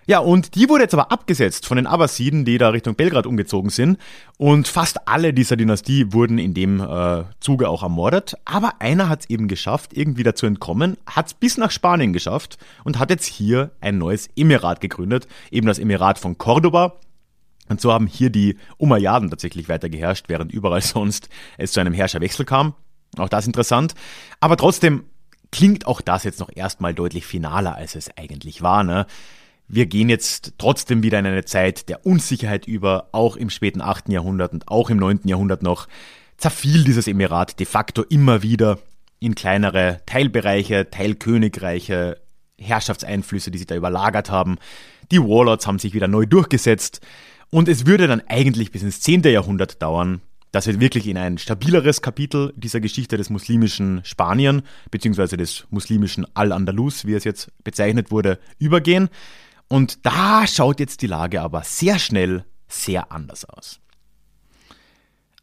Ja, 0.09 0.17
und 0.17 0.55
die 0.55 0.67
wurde 0.69 0.85
jetzt 0.85 0.95
aber 0.95 1.11
abgesetzt 1.11 1.67
von 1.67 1.75
den 1.75 1.85
Abbasiden, 1.85 2.43
die 2.43 2.57
da 2.57 2.69
Richtung 2.69 2.95
Belgrad 2.95 3.27
umgezogen 3.27 3.69
sind. 3.69 3.99
Und 4.39 4.67
fast 4.67 5.07
alle 5.07 5.35
dieser 5.35 5.55
Dynastie 5.55 6.11
wurden 6.11 6.39
in 6.39 6.55
dem 6.55 6.81
äh, 6.81 7.25
Zuge 7.39 7.69
auch 7.69 7.83
ermordet. 7.83 8.35
Aber 8.43 8.81
einer 8.81 9.07
hat 9.07 9.19
es 9.19 9.29
eben 9.29 9.47
geschafft, 9.47 9.91
irgendwie 9.93 10.23
dazu 10.23 10.47
entkommen, 10.47 10.97
hat 11.05 11.27
es 11.27 11.35
bis 11.35 11.57
nach 11.57 11.69
Spanien 11.69 12.11
geschafft 12.11 12.57
und 12.83 12.97
hat 12.97 13.11
jetzt 13.11 13.27
hier 13.27 13.69
ein 13.81 13.99
neues 13.99 14.31
Emirat 14.35 14.81
gegründet, 14.81 15.27
eben 15.51 15.67
das 15.67 15.77
Emirat 15.77 16.17
von 16.17 16.39
Cordoba. 16.39 16.95
Und 17.67 17.79
so 17.79 17.93
haben 17.93 18.07
hier 18.07 18.31
die 18.31 18.57
Umayyaden 18.79 19.29
tatsächlich 19.29 19.69
weiter 19.69 19.89
geherrscht, 19.89 20.25
während 20.27 20.51
überall 20.51 20.81
sonst 20.81 21.29
es 21.59 21.71
zu 21.71 21.81
einem 21.81 21.93
Herrscherwechsel 21.93 22.45
kam. 22.45 22.73
Auch 23.19 23.29
das 23.29 23.45
interessant. 23.45 23.93
Aber 24.39 24.57
trotzdem 24.57 25.03
klingt 25.51 25.85
auch 25.85 26.01
das 26.01 26.23
jetzt 26.23 26.39
noch 26.39 26.49
erstmal 26.51 26.95
deutlich 26.95 27.27
finaler, 27.27 27.75
als 27.75 27.93
es 27.93 28.09
eigentlich 28.17 28.63
war. 28.63 28.83
Ne? 28.83 29.05
Wir 29.71 29.85
gehen 29.85 30.09
jetzt 30.09 30.53
trotzdem 30.57 31.03
wieder 31.03 31.19
in 31.19 31.27
eine 31.27 31.45
Zeit 31.45 31.89
der 31.89 32.03
Unsicherheit 32.03 32.65
über, 32.65 33.09
auch 33.11 33.35
im 33.35 33.51
späten 33.51 33.81
8. 33.81 34.09
Jahrhundert 34.09 34.51
und 34.51 34.67
auch 34.67 34.89
im 34.89 34.97
9. 34.97 35.21
Jahrhundert 35.25 35.61
noch, 35.61 35.87
zerfiel 36.37 36.83
dieses 36.83 37.07
Emirat 37.07 37.59
de 37.59 37.67
facto 37.67 38.01
immer 38.01 38.41
wieder 38.41 38.79
in 39.19 39.35
kleinere 39.35 40.01
Teilbereiche, 40.07 40.89
Teilkönigreiche, 40.89 42.17
Herrschaftseinflüsse, 42.57 43.51
die 43.51 43.59
sich 43.59 43.67
da 43.67 43.75
überlagert 43.75 44.31
haben. 44.31 44.57
Die 45.11 45.19
Warlords 45.19 45.67
haben 45.67 45.77
sich 45.77 45.93
wieder 45.93 46.07
neu 46.07 46.25
durchgesetzt 46.25 47.01
und 47.51 47.69
es 47.69 47.85
würde 47.85 48.07
dann 48.07 48.23
eigentlich 48.27 48.71
bis 48.71 48.81
ins 48.81 49.01
10. 49.01 49.21
Jahrhundert 49.23 49.83
dauern, 49.83 50.21
dass 50.51 50.65
wir 50.65 50.79
wirklich 50.79 51.05
in 51.05 51.17
ein 51.17 51.37
stabileres 51.37 52.01
Kapitel 52.01 52.53
dieser 52.55 52.79
Geschichte 52.79 53.17
des 53.17 53.29
muslimischen 53.29 54.01
Spanien, 54.03 54.63
beziehungsweise 54.89 55.37
des 55.37 55.67
muslimischen 55.69 56.25
Al-Andalus, 56.33 57.05
wie 57.05 57.13
es 57.13 57.23
jetzt 57.23 57.51
bezeichnet 57.63 58.09
wurde, 58.09 58.39
übergehen. 58.57 59.09
Und 59.69 60.05
da 60.05 60.45
schaut 60.47 60.79
jetzt 60.79 61.01
die 61.01 61.07
Lage 61.07 61.41
aber 61.41 61.63
sehr 61.63 61.99
schnell 61.99 62.43
sehr 62.67 63.11
anders 63.11 63.45
aus. 63.45 63.79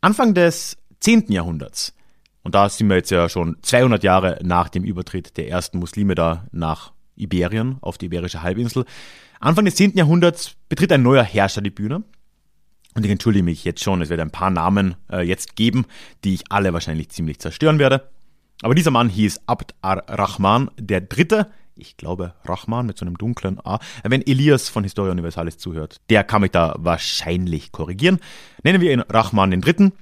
Anfang 0.00 0.35
des 0.35 0.76
10. 1.00 1.33
Jahrhunderts, 1.33 1.95
und 2.42 2.54
da 2.54 2.68
sind 2.68 2.88
wir 2.88 2.97
jetzt 2.97 3.11
ja 3.11 3.28
schon 3.28 3.56
200 3.62 4.04
Jahre 4.04 4.38
nach 4.42 4.68
dem 4.68 4.85
Übertritt 4.85 5.37
der 5.37 5.49
ersten 5.49 5.78
Muslime 5.78 6.14
da 6.14 6.47
nach 6.52 6.92
Iberien, 7.16 7.78
auf 7.80 7.99
die 7.99 8.06
Iberische 8.06 8.42
Halbinsel, 8.42 8.85
Anfang 9.40 9.64
des 9.64 9.76
10. 9.76 9.97
Jahrhunderts 9.97 10.56
betritt 10.68 10.92
ein 10.92 11.02
neuer 11.02 11.23
Herrscher 11.23 11.61
die 11.61 11.71
Bühne. 11.71 12.02
Und 12.95 13.04
ich 13.04 13.11
entschuldige 13.11 13.45
mich 13.45 13.64
jetzt 13.64 13.83
schon, 13.83 14.00
es 14.00 14.09
wird 14.09 14.21
ein 14.21 14.30
paar 14.30 14.50
Namen 14.50 14.97
äh, 15.12 15.21
jetzt 15.21 15.54
geben, 15.54 15.85
die 16.25 16.35
ich 16.35 16.50
alle 16.50 16.73
wahrscheinlich 16.73 17.11
ziemlich 17.11 17.38
zerstören 17.38 17.78
werde. 17.78 18.09
Aber 18.62 18.75
dieser 18.75 18.90
Mann 18.90 19.11
hieß 19.11 19.42
Abd 19.47 19.75
ar-Rahman 19.83 20.71
Dritte, 20.78 21.50
ich 21.76 21.97
glaube 21.97 22.35
Rahman 22.45 22.87
mit 22.87 22.99
so 22.99 23.04
einem 23.04 23.18
dunklen 23.18 23.59
A. 23.64 23.78
Wenn 24.02 24.26
Elias 24.26 24.68
von 24.68 24.83
Historia 24.83 25.12
Universalis 25.12 25.59
zuhört, 25.59 26.00
der 26.11 26.25
kann 26.25 26.42
mich 26.42 26.50
da 26.50 26.75
wahrscheinlich 26.78 27.73
korrigieren. 27.73 28.21
Nennen 28.62 28.80
wir 28.80 28.92
ihn 28.92 29.00
Rahman 29.00 29.50
den 29.50 29.61
Dritten. 29.61 29.92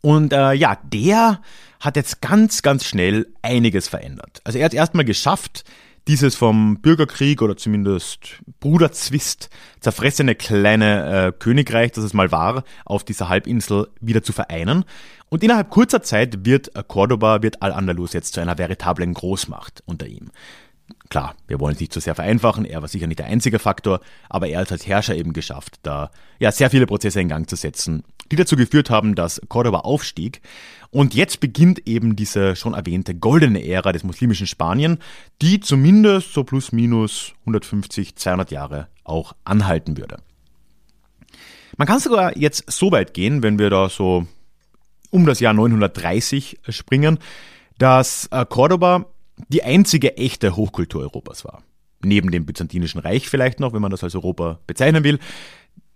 Und 0.00 0.32
äh, 0.32 0.52
ja, 0.52 0.78
der 0.84 1.40
hat 1.80 1.96
jetzt 1.96 2.20
ganz, 2.20 2.62
ganz 2.62 2.84
schnell 2.84 3.26
einiges 3.42 3.88
verändert. 3.88 4.40
Also 4.44 4.58
er 4.58 4.64
hat 4.64 4.74
erstmal 4.74 5.04
geschafft, 5.04 5.64
dieses 6.08 6.36
vom 6.36 6.80
Bürgerkrieg 6.80 7.42
oder 7.42 7.56
zumindest 7.56 8.40
Bruderzwist 8.60 9.50
zerfressene 9.80 10.34
kleine 10.34 11.26
äh, 11.26 11.32
Königreich, 11.32 11.92
das 11.92 12.04
es 12.04 12.14
mal 12.14 12.30
war, 12.30 12.64
auf 12.84 13.04
dieser 13.04 13.28
Halbinsel 13.28 13.88
wieder 14.00 14.22
zu 14.22 14.32
vereinen. 14.32 14.84
Und 15.28 15.42
innerhalb 15.42 15.70
kurzer 15.70 16.02
Zeit 16.02 16.44
wird 16.44 16.70
Cordoba, 16.86 17.42
wird 17.42 17.62
Al-Andalus 17.62 18.12
jetzt 18.12 18.34
zu 18.34 18.40
einer 18.40 18.58
veritablen 18.58 19.14
Großmacht 19.14 19.82
unter 19.86 20.06
ihm. 20.06 20.30
Klar, 21.08 21.34
wir 21.48 21.58
wollen 21.58 21.74
es 21.74 21.80
nicht 21.80 21.92
zu 21.92 22.00
sehr 22.00 22.14
vereinfachen, 22.14 22.64
er 22.64 22.80
war 22.80 22.88
sicher 22.88 23.08
nicht 23.08 23.18
der 23.18 23.26
einzige 23.26 23.58
Faktor, 23.58 24.00
aber 24.28 24.48
er 24.48 24.60
hat 24.60 24.72
als 24.72 24.86
Herrscher 24.86 25.16
eben 25.16 25.32
geschafft, 25.32 25.80
da 25.82 26.10
ja 26.38 26.52
sehr 26.52 26.70
viele 26.70 26.86
Prozesse 26.86 27.20
in 27.20 27.28
Gang 27.28 27.48
zu 27.48 27.56
setzen, 27.56 28.04
die 28.30 28.36
dazu 28.36 28.56
geführt 28.56 28.90
haben, 28.90 29.14
dass 29.14 29.40
Cordoba 29.48 29.80
aufstieg. 29.80 30.40
Und 30.90 31.14
jetzt 31.14 31.40
beginnt 31.40 31.86
eben 31.86 32.16
diese 32.16 32.56
schon 32.56 32.74
erwähnte 32.74 33.14
goldene 33.14 33.66
Ära 33.66 33.92
des 33.92 34.04
muslimischen 34.04 34.46
Spanien, 34.46 34.98
die 35.42 35.60
zumindest 35.60 36.32
so 36.32 36.44
plus 36.44 36.72
minus 36.72 37.32
150, 37.40 38.16
200 38.16 38.50
Jahre 38.50 38.88
auch 39.04 39.34
anhalten 39.44 39.96
würde. 39.96 40.18
Man 41.76 41.86
kann 41.86 42.00
sogar 42.00 42.36
jetzt 42.36 42.70
so 42.70 42.92
weit 42.92 43.12
gehen, 43.12 43.42
wenn 43.42 43.58
wir 43.58 43.70
da 43.70 43.88
so 43.88 44.26
um 45.10 45.26
das 45.26 45.40
Jahr 45.40 45.52
930 45.52 46.60
springen, 46.68 47.18
dass 47.78 48.28
äh, 48.30 48.46
Cordoba 48.48 49.06
die 49.48 49.62
einzige 49.62 50.16
echte 50.16 50.56
Hochkultur 50.56 51.02
Europas 51.02 51.44
war. 51.44 51.62
Neben 52.02 52.30
dem 52.30 52.46
Byzantinischen 52.46 53.00
Reich 53.00 53.28
vielleicht 53.28 53.60
noch, 53.60 53.72
wenn 53.72 53.82
man 53.82 53.90
das 53.90 54.04
als 54.04 54.14
Europa 54.14 54.60
bezeichnen 54.66 55.04
will. 55.04 55.18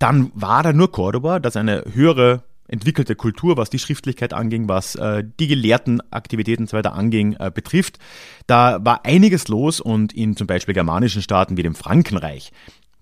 Dann 0.00 0.32
war 0.34 0.64
da 0.64 0.72
nur 0.72 0.90
Cordoba, 0.90 1.38
das 1.38 1.56
eine 1.56 1.84
höhere 1.92 2.42
entwickelte 2.66 3.16
Kultur, 3.16 3.56
was 3.56 3.68
die 3.68 3.78
Schriftlichkeit 3.78 4.32
anging, 4.32 4.66
was 4.66 4.94
äh, 4.94 5.22
die 5.38 5.46
gelehrten 5.46 6.00
Aktivitäten 6.10 6.62
und 6.62 6.70
so 6.70 6.76
weiter 6.76 6.94
anging, 6.94 7.36
äh, 7.38 7.50
betrifft. 7.52 7.98
Da 8.46 8.84
war 8.84 9.04
einiges 9.04 9.48
los 9.48 9.78
und 9.78 10.12
in 10.12 10.36
zum 10.36 10.46
Beispiel 10.46 10.74
germanischen 10.74 11.20
Staaten 11.20 11.56
wie 11.56 11.62
dem 11.62 11.74
Frankenreich, 11.74 12.50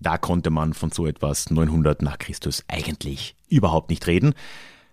da 0.01 0.17
konnte 0.17 0.49
man 0.49 0.73
von 0.73 0.91
so 0.91 1.07
etwas 1.07 1.49
900 1.49 2.01
nach 2.01 2.17
Christus 2.17 2.65
eigentlich 2.67 3.35
überhaupt 3.47 3.89
nicht 3.89 4.05
reden. 4.07 4.33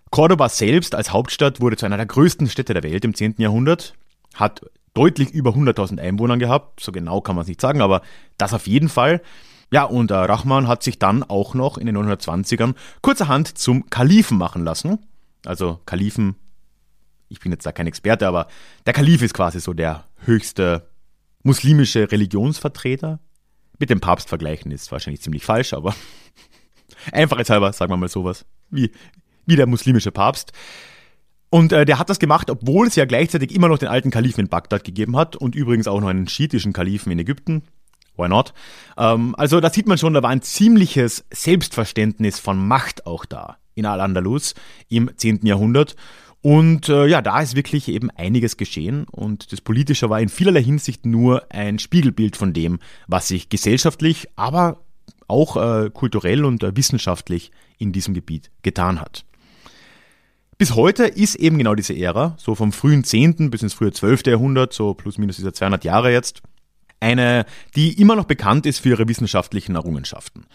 Cordoba 0.09 0.47
selbst 0.47 0.95
als 0.95 1.11
Hauptstadt 1.11 1.59
wurde 1.59 1.75
zu 1.75 1.85
einer 1.85 1.97
der 1.97 2.05
größten 2.05 2.47
Städte 2.47 2.73
der 2.73 2.83
Welt 2.83 3.03
im 3.03 3.15
10. 3.15 3.35
Jahrhundert, 3.39 3.95
hat 4.33 4.61
deutlich 4.93 5.31
über 5.31 5.51
100.000 5.51 5.99
Einwohner 5.99 6.37
gehabt, 6.37 6.79
so 6.79 6.91
genau 6.91 7.19
kann 7.21 7.35
man 7.35 7.43
es 7.43 7.47
nicht 7.47 7.61
sagen, 7.61 7.81
aber 7.81 8.01
das 8.37 8.53
auf 8.53 8.67
jeden 8.67 8.89
Fall. 8.89 9.21
Ja, 9.71 9.83
und 9.83 10.11
äh, 10.11 10.15
Rahman 10.15 10.67
hat 10.67 10.83
sich 10.83 10.97
dann 10.97 11.23
auch 11.23 11.53
noch 11.53 11.77
in 11.77 11.85
den 11.85 11.97
920ern 11.97 12.75
kurzerhand 13.01 13.57
zum 13.57 13.89
Kalifen 13.89 14.37
machen 14.37 14.63
lassen. 14.63 14.99
Also 15.45 15.79
Kalifen, 15.85 16.35
ich 17.27 17.39
bin 17.39 17.51
jetzt 17.51 17.65
da 17.65 17.71
kein 17.71 17.87
Experte, 17.87 18.27
aber 18.27 18.47
der 18.85 18.93
Kalif 18.93 19.21
ist 19.21 19.33
quasi 19.33 19.59
so 19.59 19.73
der 19.73 20.05
höchste 20.23 20.87
muslimische 21.43 22.11
Religionsvertreter. 22.11 23.19
Mit 23.79 23.89
dem 23.89 23.99
Papst 23.99 24.29
vergleichen 24.29 24.71
ist 24.71 24.91
wahrscheinlich 24.91 25.21
ziemlich 25.21 25.45
falsch, 25.45 25.73
aber 25.73 25.93
einfachheitshalber 27.11 27.71
sagen 27.73 27.91
wir 27.91 27.97
mal 27.97 28.09
sowas. 28.09 28.45
Wie, 28.69 28.91
wie 29.45 29.55
der 29.55 29.67
muslimische 29.67 30.11
Papst. 30.11 30.53
Und 31.49 31.71
äh, 31.71 31.85
der 31.85 31.99
hat 31.99 32.09
das 32.09 32.19
gemacht, 32.19 32.49
obwohl 32.49 32.87
es 32.87 32.95
ja 32.95 33.05
gleichzeitig 33.05 33.53
immer 33.53 33.69
noch 33.69 33.77
den 33.77 33.87
alten 33.87 34.11
Kalifen 34.11 34.41
in 34.41 34.49
Bagdad 34.49 34.83
gegeben 34.83 35.15
hat 35.15 35.35
und 35.35 35.55
übrigens 35.55 35.87
auch 35.87 36.01
noch 36.01 36.09
einen 36.09 36.27
schiitischen 36.27 36.73
Kalifen 36.73 37.11
in 37.11 37.19
Ägypten. 37.19 37.63
Why 38.17 38.27
not? 38.27 38.53
Ähm, 38.97 39.35
also 39.37 39.59
da 39.59 39.69
sieht 39.69 39.87
man 39.87 39.97
schon, 39.97 40.13
da 40.13 40.23
war 40.23 40.29
ein 40.29 40.41
ziemliches 40.41 41.25
Selbstverständnis 41.31 42.39
von 42.39 42.67
Macht 42.67 43.05
auch 43.05 43.25
da 43.25 43.57
in 43.75 43.85
Al-Andalus 43.85 44.55
im 44.89 45.11
10. 45.15 45.45
Jahrhundert. 45.45 45.95
Und 46.41 46.87
äh, 46.89 47.07
ja, 47.07 47.21
da 47.21 47.41
ist 47.41 47.55
wirklich 47.55 47.87
eben 47.87 48.09
einiges 48.11 48.57
geschehen 48.57 49.05
und 49.11 49.51
das 49.51 49.61
Politische 49.61 50.09
war 50.09 50.21
in 50.21 50.29
vielerlei 50.29 50.63
Hinsicht 50.63 51.05
nur 51.05 51.51
ein 51.51 51.79
Spiegelbild 51.79 52.37
von 52.37 52.53
dem, 52.53 52.79
was 53.07 53.27
sich 53.27 53.49
gesellschaftlich, 53.49 54.27
aber 54.35 54.79
auch 55.27 55.57
äh, 55.57 55.89
kulturell 55.89 56.45
und 56.45 56.63
äh, 56.63 56.75
wissenschaftlich 56.75 57.51
in 57.77 57.91
diesem 57.91 58.13
Gebiet 58.13 58.51
getan 58.61 59.01
hat. 59.01 59.25
Bis 60.57 60.73
heute 60.73 61.05
ist 61.05 61.35
eben 61.35 61.57
genau 61.57 61.75
diese 61.75 61.95
Ära, 61.95 62.35
so 62.37 62.55
vom 62.55 62.71
frühen 62.71 63.03
10. 63.03 63.51
bis 63.51 63.61
ins 63.61 63.73
frühe 63.73 63.91
12. 63.91 64.25
Jahrhundert, 64.25 64.73
so 64.73 64.93
plus 64.93 65.17
minus 65.17 65.35
dieser 65.35 65.53
200 65.53 65.83
Jahre 65.83 66.11
jetzt, 66.11 66.41
eine, 66.99 67.45
die 67.75 67.99
immer 67.99 68.15
noch 68.15 68.25
bekannt 68.25 68.65
ist 68.65 68.79
für 68.79 68.89
ihre 68.89 69.07
wissenschaftlichen 69.07 69.75
Errungenschaften. 69.75 70.45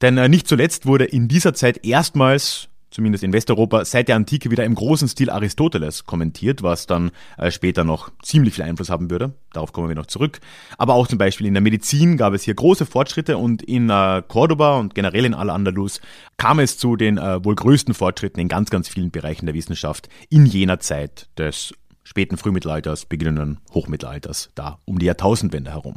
Denn 0.00 0.16
äh, 0.16 0.28
nicht 0.28 0.46
zuletzt 0.46 0.86
wurde 0.86 1.04
in 1.04 1.28
dieser 1.28 1.54
Zeit 1.54 1.84
erstmals 1.84 2.68
zumindest 2.90 3.22
in 3.22 3.32
Westeuropa, 3.32 3.84
seit 3.84 4.08
der 4.08 4.16
Antike 4.16 4.50
wieder 4.50 4.64
im 4.64 4.74
großen 4.74 5.08
Stil 5.08 5.28
Aristoteles 5.28 6.04
kommentiert, 6.04 6.62
was 6.62 6.86
dann 6.86 7.10
äh, 7.36 7.50
später 7.50 7.84
noch 7.84 8.10
ziemlich 8.22 8.54
viel 8.54 8.64
Einfluss 8.64 8.88
haben 8.88 9.10
würde. 9.10 9.34
Darauf 9.52 9.72
kommen 9.72 9.88
wir 9.88 9.94
noch 9.94 10.06
zurück. 10.06 10.40
Aber 10.78 10.94
auch 10.94 11.06
zum 11.06 11.18
Beispiel 11.18 11.46
in 11.46 11.54
der 11.54 11.60
Medizin 11.60 12.16
gab 12.16 12.32
es 12.32 12.44
hier 12.44 12.54
große 12.54 12.86
Fortschritte 12.86 13.36
und 13.36 13.62
in 13.62 13.90
äh, 13.90 14.22
Cordoba 14.26 14.78
und 14.78 14.94
generell 14.94 15.26
in 15.26 15.34
Al-Andalus 15.34 16.00
kam 16.38 16.60
es 16.60 16.78
zu 16.78 16.96
den 16.96 17.18
wohl 17.18 17.54
größten 17.54 17.94
Fortschritten 17.94 18.40
in 18.40 18.48
ganz, 18.48 18.70
ganz 18.70 18.88
vielen 18.88 19.10
Bereichen 19.10 19.46
der 19.46 19.54
Wissenschaft 19.54 20.08
in 20.30 20.46
jener 20.46 20.78
Zeit 20.78 21.28
des 21.36 21.74
späten 22.08 22.38
Frühmittelalters, 22.38 23.04
beginnenden 23.04 23.58
Hochmittelalters, 23.74 24.48
da 24.54 24.78
um 24.86 24.98
die 24.98 25.04
Jahrtausendwende 25.04 25.72
herum. 25.72 25.96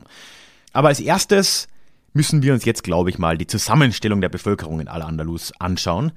Aber 0.74 0.90
als 0.90 1.00
erstes 1.00 1.70
müssen 2.12 2.44
wir 2.44 2.52
uns 2.52 2.66
jetzt, 2.66 2.84
glaube 2.84 3.10
ich 3.10 3.18
mal, 3.18 3.38
die 3.38 3.48
Zusammenstellung 3.48 4.20
der 4.20 4.28
Bevölkerung 4.28 4.82
in 4.82 4.90
Al-Andalus 4.90 5.54
anschauen. 5.60 6.12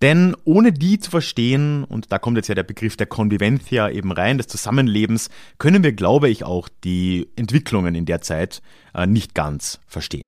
Denn 0.00 0.34
ohne 0.44 0.72
die 0.72 0.98
zu 0.98 1.10
verstehen, 1.10 1.84
und 1.84 2.10
da 2.10 2.18
kommt 2.18 2.38
jetzt 2.38 2.48
ja 2.48 2.54
der 2.54 2.62
Begriff 2.62 2.96
der 2.96 3.06
Convivencia 3.06 3.90
eben 3.90 4.12
rein, 4.12 4.38
des 4.38 4.48
Zusammenlebens, 4.48 5.28
können 5.58 5.84
wir, 5.84 5.92
glaube 5.92 6.30
ich, 6.30 6.44
auch 6.44 6.70
die 6.82 7.28
Entwicklungen 7.36 7.94
in 7.94 8.06
der 8.06 8.22
Zeit 8.22 8.62
äh, 8.94 9.06
nicht 9.06 9.34
ganz 9.34 9.78
verstehen. 9.86 10.22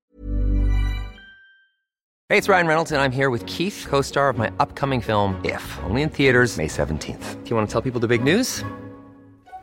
Hey, 2.28 2.38
it's 2.38 2.50
Ryan 2.50 2.66
Reynolds 2.66 2.92
and 2.92 3.00
I'm 3.00 3.16
here 3.16 3.30
with 3.30 3.46
Keith, 3.46 3.86
co-star 3.88 4.28
of 4.28 4.36
my 4.36 4.50
upcoming 4.58 5.00
film 5.00 5.36
If, 5.42 5.78
only 5.88 6.02
in 6.02 6.10
theaters 6.10 6.58
May 6.58 6.68
17th. 6.68 7.44
Do 7.44 7.50
you 7.50 7.56
want 7.56 7.66
to 7.66 7.72
tell 7.72 7.82
people 7.82 8.00
the 8.00 8.08
big 8.08 8.22
news? 8.22 8.62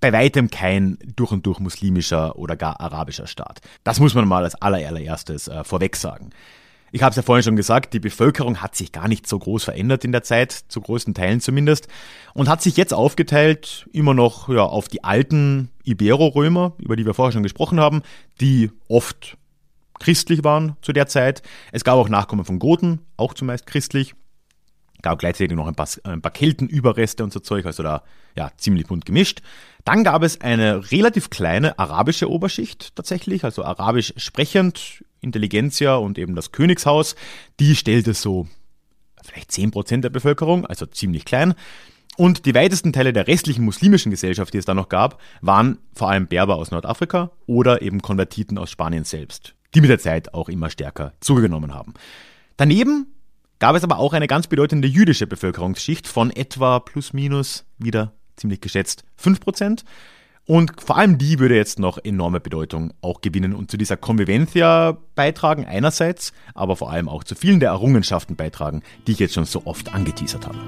bei 0.00 0.12
weitem 0.12 0.50
kein 0.50 0.98
durch 1.16 1.32
und 1.32 1.46
durch 1.46 1.58
muslimischer 1.60 2.36
oder 2.36 2.56
gar 2.56 2.80
arabischer 2.80 3.26
Staat. 3.26 3.60
Das 3.84 4.00
muss 4.00 4.14
man 4.14 4.26
mal 4.26 4.44
als 4.44 4.54
allererstes 4.54 5.48
äh, 5.48 5.64
vorweg 5.64 5.96
sagen. 5.96 6.30
Ich 6.92 7.02
habe 7.02 7.10
es 7.10 7.16
ja 7.16 7.22
vorhin 7.22 7.42
schon 7.42 7.56
gesagt, 7.56 7.92
die 7.92 7.98
Bevölkerung 7.98 8.62
hat 8.62 8.76
sich 8.76 8.92
gar 8.92 9.08
nicht 9.08 9.26
so 9.26 9.36
groß 9.36 9.64
verändert 9.64 10.04
in 10.04 10.12
der 10.12 10.22
Zeit, 10.22 10.52
zu 10.52 10.80
größten 10.80 11.12
Teilen 11.12 11.40
zumindest, 11.40 11.88
und 12.34 12.48
hat 12.48 12.62
sich 12.62 12.76
jetzt 12.76 12.94
aufgeteilt 12.94 13.88
immer 13.92 14.14
noch 14.14 14.48
ja, 14.48 14.62
auf 14.62 14.86
die 14.86 15.02
alten 15.02 15.70
Ibero-Römer, 15.82 16.74
über 16.78 16.94
die 16.94 17.04
wir 17.04 17.12
vorher 17.12 17.32
schon 17.32 17.42
gesprochen 17.42 17.80
haben, 17.80 18.02
die 18.40 18.70
oft 18.88 19.36
christlich 19.98 20.44
waren 20.44 20.76
zu 20.82 20.92
der 20.92 21.08
Zeit. 21.08 21.42
Es 21.72 21.82
gab 21.82 21.96
auch 21.96 22.08
Nachkommen 22.08 22.44
von 22.44 22.60
Goten, 22.60 23.00
auch 23.16 23.34
zumeist 23.34 23.66
christlich 23.66 24.14
gab 25.04 25.18
gleichzeitig 25.18 25.54
noch 25.54 25.68
ein 25.68 25.74
paar, 25.74 25.86
ein 26.04 26.22
paar 26.22 26.32
Keltenüberreste 26.32 27.22
und 27.22 27.32
so 27.32 27.38
Zeug, 27.38 27.66
also 27.66 27.82
da 27.82 28.02
ja 28.34 28.50
ziemlich 28.56 28.86
bunt 28.86 29.04
gemischt. 29.04 29.42
Dann 29.84 30.02
gab 30.02 30.22
es 30.22 30.40
eine 30.40 30.90
relativ 30.92 31.28
kleine 31.28 31.78
arabische 31.78 32.30
Oberschicht 32.30 32.96
tatsächlich, 32.96 33.44
also 33.44 33.64
arabisch 33.64 34.14
sprechend, 34.16 35.04
Intelligenzia 35.20 35.96
und 35.96 36.18
eben 36.18 36.34
das 36.34 36.52
Königshaus. 36.52 37.16
Die 37.60 37.76
stellte 37.76 38.14
so 38.14 38.48
vielleicht 39.22 39.50
10% 39.50 40.00
der 40.00 40.10
Bevölkerung, 40.10 40.66
also 40.66 40.86
ziemlich 40.86 41.24
klein. 41.24 41.54
Und 42.16 42.46
die 42.46 42.54
weitesten 42.54 42.92
Teile 42.92 43.12
der 43.12 43.26
restlichen 43.26 43.64
muslimischen 43.64 44.10
Gesellschaft, 44.10 44.54
die 44.54 44.58
es 44.58 44.64
da 44.64 44.74
noch 44.74 44.88
gab, 44.88 45.20
waren 45.40 45.78
vor 45.94 46.10
allem 46.10 46.28
Berber 46.28 46.56
aus 46.56 46.70
Nordafrika 46.70 47.32
oder 47.46 47.82
eben 47.82 48.00
Konvertiten 48.00 48.56
aus 48.56 48.70
Spanien 48.70 49.04
selbst, 49.04 49.54
die 49.74 49.80
mit 49.80 49.90
der 49.90 49.98
Zeit 49.98 50.32
auch 50.32 50.48
immer 50.48 50.70
stärker 50.70 51.12
zugenommen 51.20 51.74
haben. 51.74 51.94
Daneben 52.56 53.08
gab 53.58 53.74
es 53.74 53.82
aber 53.82 53.98
auch 53.98 54.12
eine 54.12 54.28
ganz 54.28 54.46
bedeutende 54.46 54.86
jüdische 54.86 55.26
Bevölkerungsschicht 55.26 56.06
von 56.06 56.30
etwa 56.30 56.78
plus 56.78 57.12
minus 57.12 57.64
wieder 57.78 58.12
ziemlich 58.36 58.60
geschätzt 58.60 59.04
5%. 59.22 59.84
Und 60.46 60.72
vor 60.78 60.98
allem 60.98 61.16
die 61.16 61.38
würde 61.38 61.56
jetzt 61.56 61.78
noch 61.78 61.96
enorme 62.02 62.38
Bedeutung 62.38 62.92
auch 63.00 63.22
gewinnen 63.22 63.54
und 63.54 63.70
zu 63.70 63.78
dieser 63.78 63.96
Convivencia 63.96 64.98
beitragen 65.14 65.64
einerseits, 65.64 66.34
aber 66.54 66.76
vor 66.76 66.90
allem 66.90 67.08
auch 67.08 67.24
zu 67.24 67.34
vielen 67.34 67.60
der 67.60 67.70
Errungenschaften 67.70 68.36
beitragen, 68.36 68.82
die 69.06 69.12
ich 69.12 69.18
jetzt 69.18 69.34
schon 69.34 69.46
so 69.46 69.62
oft 69.64 69.94
angeteasert 69.94 70.46
habe. 70.46 70.58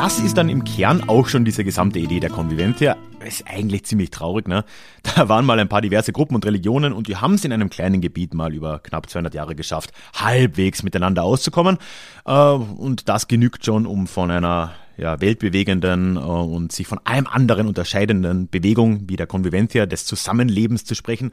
Das 0.00 0.18
ist 0.18 0.38
dann 0.38 0.48
im 0.48 0.64
Kern 0.64 1.10
auch 1.10 1.28
schon 1.28 1.44
diese 1.44 1.62
gesamte 1.62 1.98
Idee 1.98 2.20
der 2.20 2.30
Convivencia. 2.30 2.96
Ist 3.22 3.44
eigentlich 3.46 3.84
ziemlich 3.84 4.08
traurig, 4.08 4.48
ne? 4.48 4.64
Da 5.14 5.28
waren 5.28 5.44
mal 5.44 5.60
ein 5.60 5.68
paar 5.68 5.82
diverse 5.82 6.10
Gruppen 6.10 6.34
und 6.36 6.46
Religionen 6.46 6.94
und 6.94 7.06
die 7.06 7.18
haben 7.18 7.34
es 7.34 7.44
in 7.44 7.52
einem 7.52 7.68
kleinen 7.68 8.00
Gebiet 8.00 8.32
mal 8.32 8.54
über 8.54 8.78
knapp 8.78 9.10
200 9.10 9.34
Jahre 9.34 9.54
geschafft, 9.54 9.92
halbwegs 10.14 10.82
miteinander 10.82 11.22
auszukommen. 11.22 11.76
Äh, 12.24 12.32
und 12.32 13.10
das 13.10 13.28
genügt 13.28 13.66
schon, 13.66 13.84
um 13.84 14.06
von 14.06 14.30
einer 14.30 14.72
ja, 14.96 15.20
weltbewegenden 15.20 16.16
äh, 16.16 16.20
und 16.20 16.72
sich 16.72 16.86
von 16.86 17.00
allem 17.04 17.26
anderen 17.26 17.66
unterscheidenden 17.66 18.48
Bewegung 18.48 19.02
wie 19.06 19.16
der 19.16 19.26
Convivencia 19.26 19.84
des 19.84 20.06
Zusammenlebens 20.06 20.86
zu 20.86 20.94
sprechen. 20.94 21.30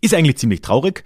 Ist 0.00 0.14
eigentlich 0.14 0.38
ziemlich 0.38 0.60
traurig. 0.60 1.02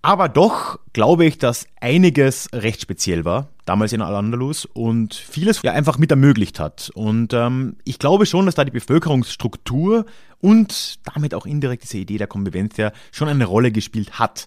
Aber 0.00 0.30
doch 0.30 0.78
glaube 0.94 1.26
ich, 1.26 1.36
dass 1.36 1.66
einiges 1.82 2.48
recht 2.54 2.80
speziell 2.80 3.26
war, 3.26 3.50
damals 3.68 3.92
in 3.92 4.02
Al-Andalus, 4.02 4.64
und 4.64 5.14
vieles 5.14 5.62
ja 5.62 5.72
einfach 5.72 5.98
mit 5.98 6.10
ermöglicht 6.10 6.58
hat. 6.58 6.90
Und 6.94 7.32
ähm, 7.32 7.76
ich 7.84 7.98
glaube 7.98 8.26
schon, 8.26 8.46
dass 8.46 8.54
da 8.54 8.64
die 8.64 8.70
Bevölkerungsstruktur 8.70 10.06
und 10.40 10.98
damit 11.04 11.34
auch 11.34 11.46
indirekt 11.46 11.84
diese 11.84 11.98
Idee 11.98 12.18
der 12.18 12.26
Convivencia 12.26 12.92
schon 13.12 13.28
eine 13.28 13.44
Rolle 13.44 13.72
gespielt 13.72 14.18
hat. 14.18 14.46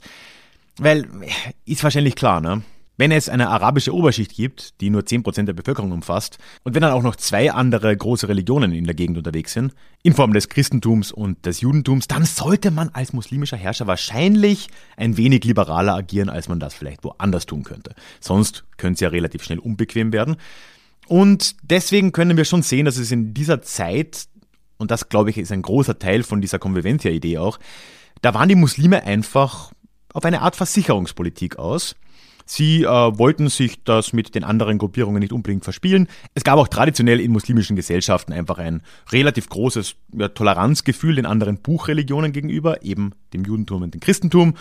Weil, 0.77 1.07
ist 1.65 1.83
wahrscheinlich 1.83 2.15
klar, 2.15 2.41
ne? 2.41 2.63
Wenn 3.01 3.11
es 3.11 3.29
eine 3.29 3.49
arabische 3.49 3.95
Oberschicht 3.95 4.35
gibt, 4.35 4.79
die 4.79 4.91
nur 4.91 5.01
10% 5.01 5.45
der 5.45 5.53
Bevölkerung 5.53 5.91
umfasst, 5.91 6.37
und 6.63 6.75
wenn 6.75 6.83
dann 6.83 6.91
auch 6.91 7.01
noch 7.01 7.15
zwei 7.15 7.51
andere 7.51 7.97
große 7.97 8.29
Religionen 8.29 8.73
in 8.73 8.83
der 8.83 8.93
Gegend 8.93 9.17
unterwegs 9.17 9.53
sind, 9.53 9.73
in 10.03 10.13
Form 10.13 10.33
des 10.33 10.49
Christentums 10.49 11.11
und 11.11 11.43
des 11.47 11.61
Judentums, 11.61 12.07
dann 12.07 12.25
sollte 12.25 12.69
man 12.69 12.89
als 12.89 13.11
muslimischer 13.11 13.57
Herrscher 13.57 13.87
wahrscheinlich 13.87 14.67
ein 14.97 15.17
wenig 15.17 15.43
liberaler 15.45 15.95
agieren, 15.95 16.29
als 16.29 16.47
man 16.47 16.59
das 16.59 16.75
vielleicht 16.75 17.03
woanders 17.03 17.47
tun 17.47 17.63
könnte. 17.63 17.95
Sonst 18.19 18.65
könnte 18.77 18.93
es 18.93 18.99
ja 18.99 19.09
relativ 19.09 19.41
schnell 19.41 19.57
unbequem 19.57 20.13
werden. 20.13 20.35
Und 21.07 21.55
deswegen 21.63 22.11
können 22.11 22.37
wir 22.37 22.45
schon 22.45 22.61
sehen, 22.61 22.85
dass 22.85 22.97
es 22.97 23.11
in 23.11 23.33
dieser 23.33 23.63
Zeit, 23.63 24.27
und 24.77 24.91
das 24.91 25.09
glaube 25.09 25.31
ich 25.31 25.39
ist 25.39 25.51
ein 25.51 25.63
großer 25.63 25.97
Teil 25.97 26.21
von 26.21 26.39
dieser 26.39 26.59
Convivencia-Idee 26.59 27.39
auch, 27.39 27.57
da 28.21 28.35
waren 28.35 28.47
die 28.47 28.53
Muslime 28.53 29.05
einfach 29.05 29.71
auf 30.13 30.23
eine 30.23 30.41
Art 30.41 30.55
Versicherungspolitik 30.55 31.57
aus– 31.57 31.95
Sie 32.45 32.83
äh, 32.83 32.87
wollten 32.87 33.49
sich 33.49 33.83
das 33.83 34.13
mit 34.13 34.35
den 34.35 34.43
anderen 34.43 34.77
Gruppierungen 34.77 35.19
nicht 35.19 35.33
unbedingt 35.33 35.63
verspielen. 35.63 36.07
Es 36.33 36.43
gab 36.43 36.57
auch 36.57 36.67
traditionell 36.67 37.19
in 37.19 37.31
muslimischen 37.31 37.75
Gesellschaften 37.75 38.33
einfach 38.33 38.57
ein 38.57 38.81
relativ 39.11 39.49
großes 39.49 39.95
ja, 40.13 40.27
Toleranzgefühl 40.27 41.15
den 41.15 41.25
anderen 41.25 41.57
Buchreligionen 41.57 42.31
gegenüber, 42.31 42.83
eben 42.83 43.11
dem 43.33 43.43
Judentum 43.43 43.83
und 43.83 43.93
dem 43.93 44.01
Christentum. 44.01 44.55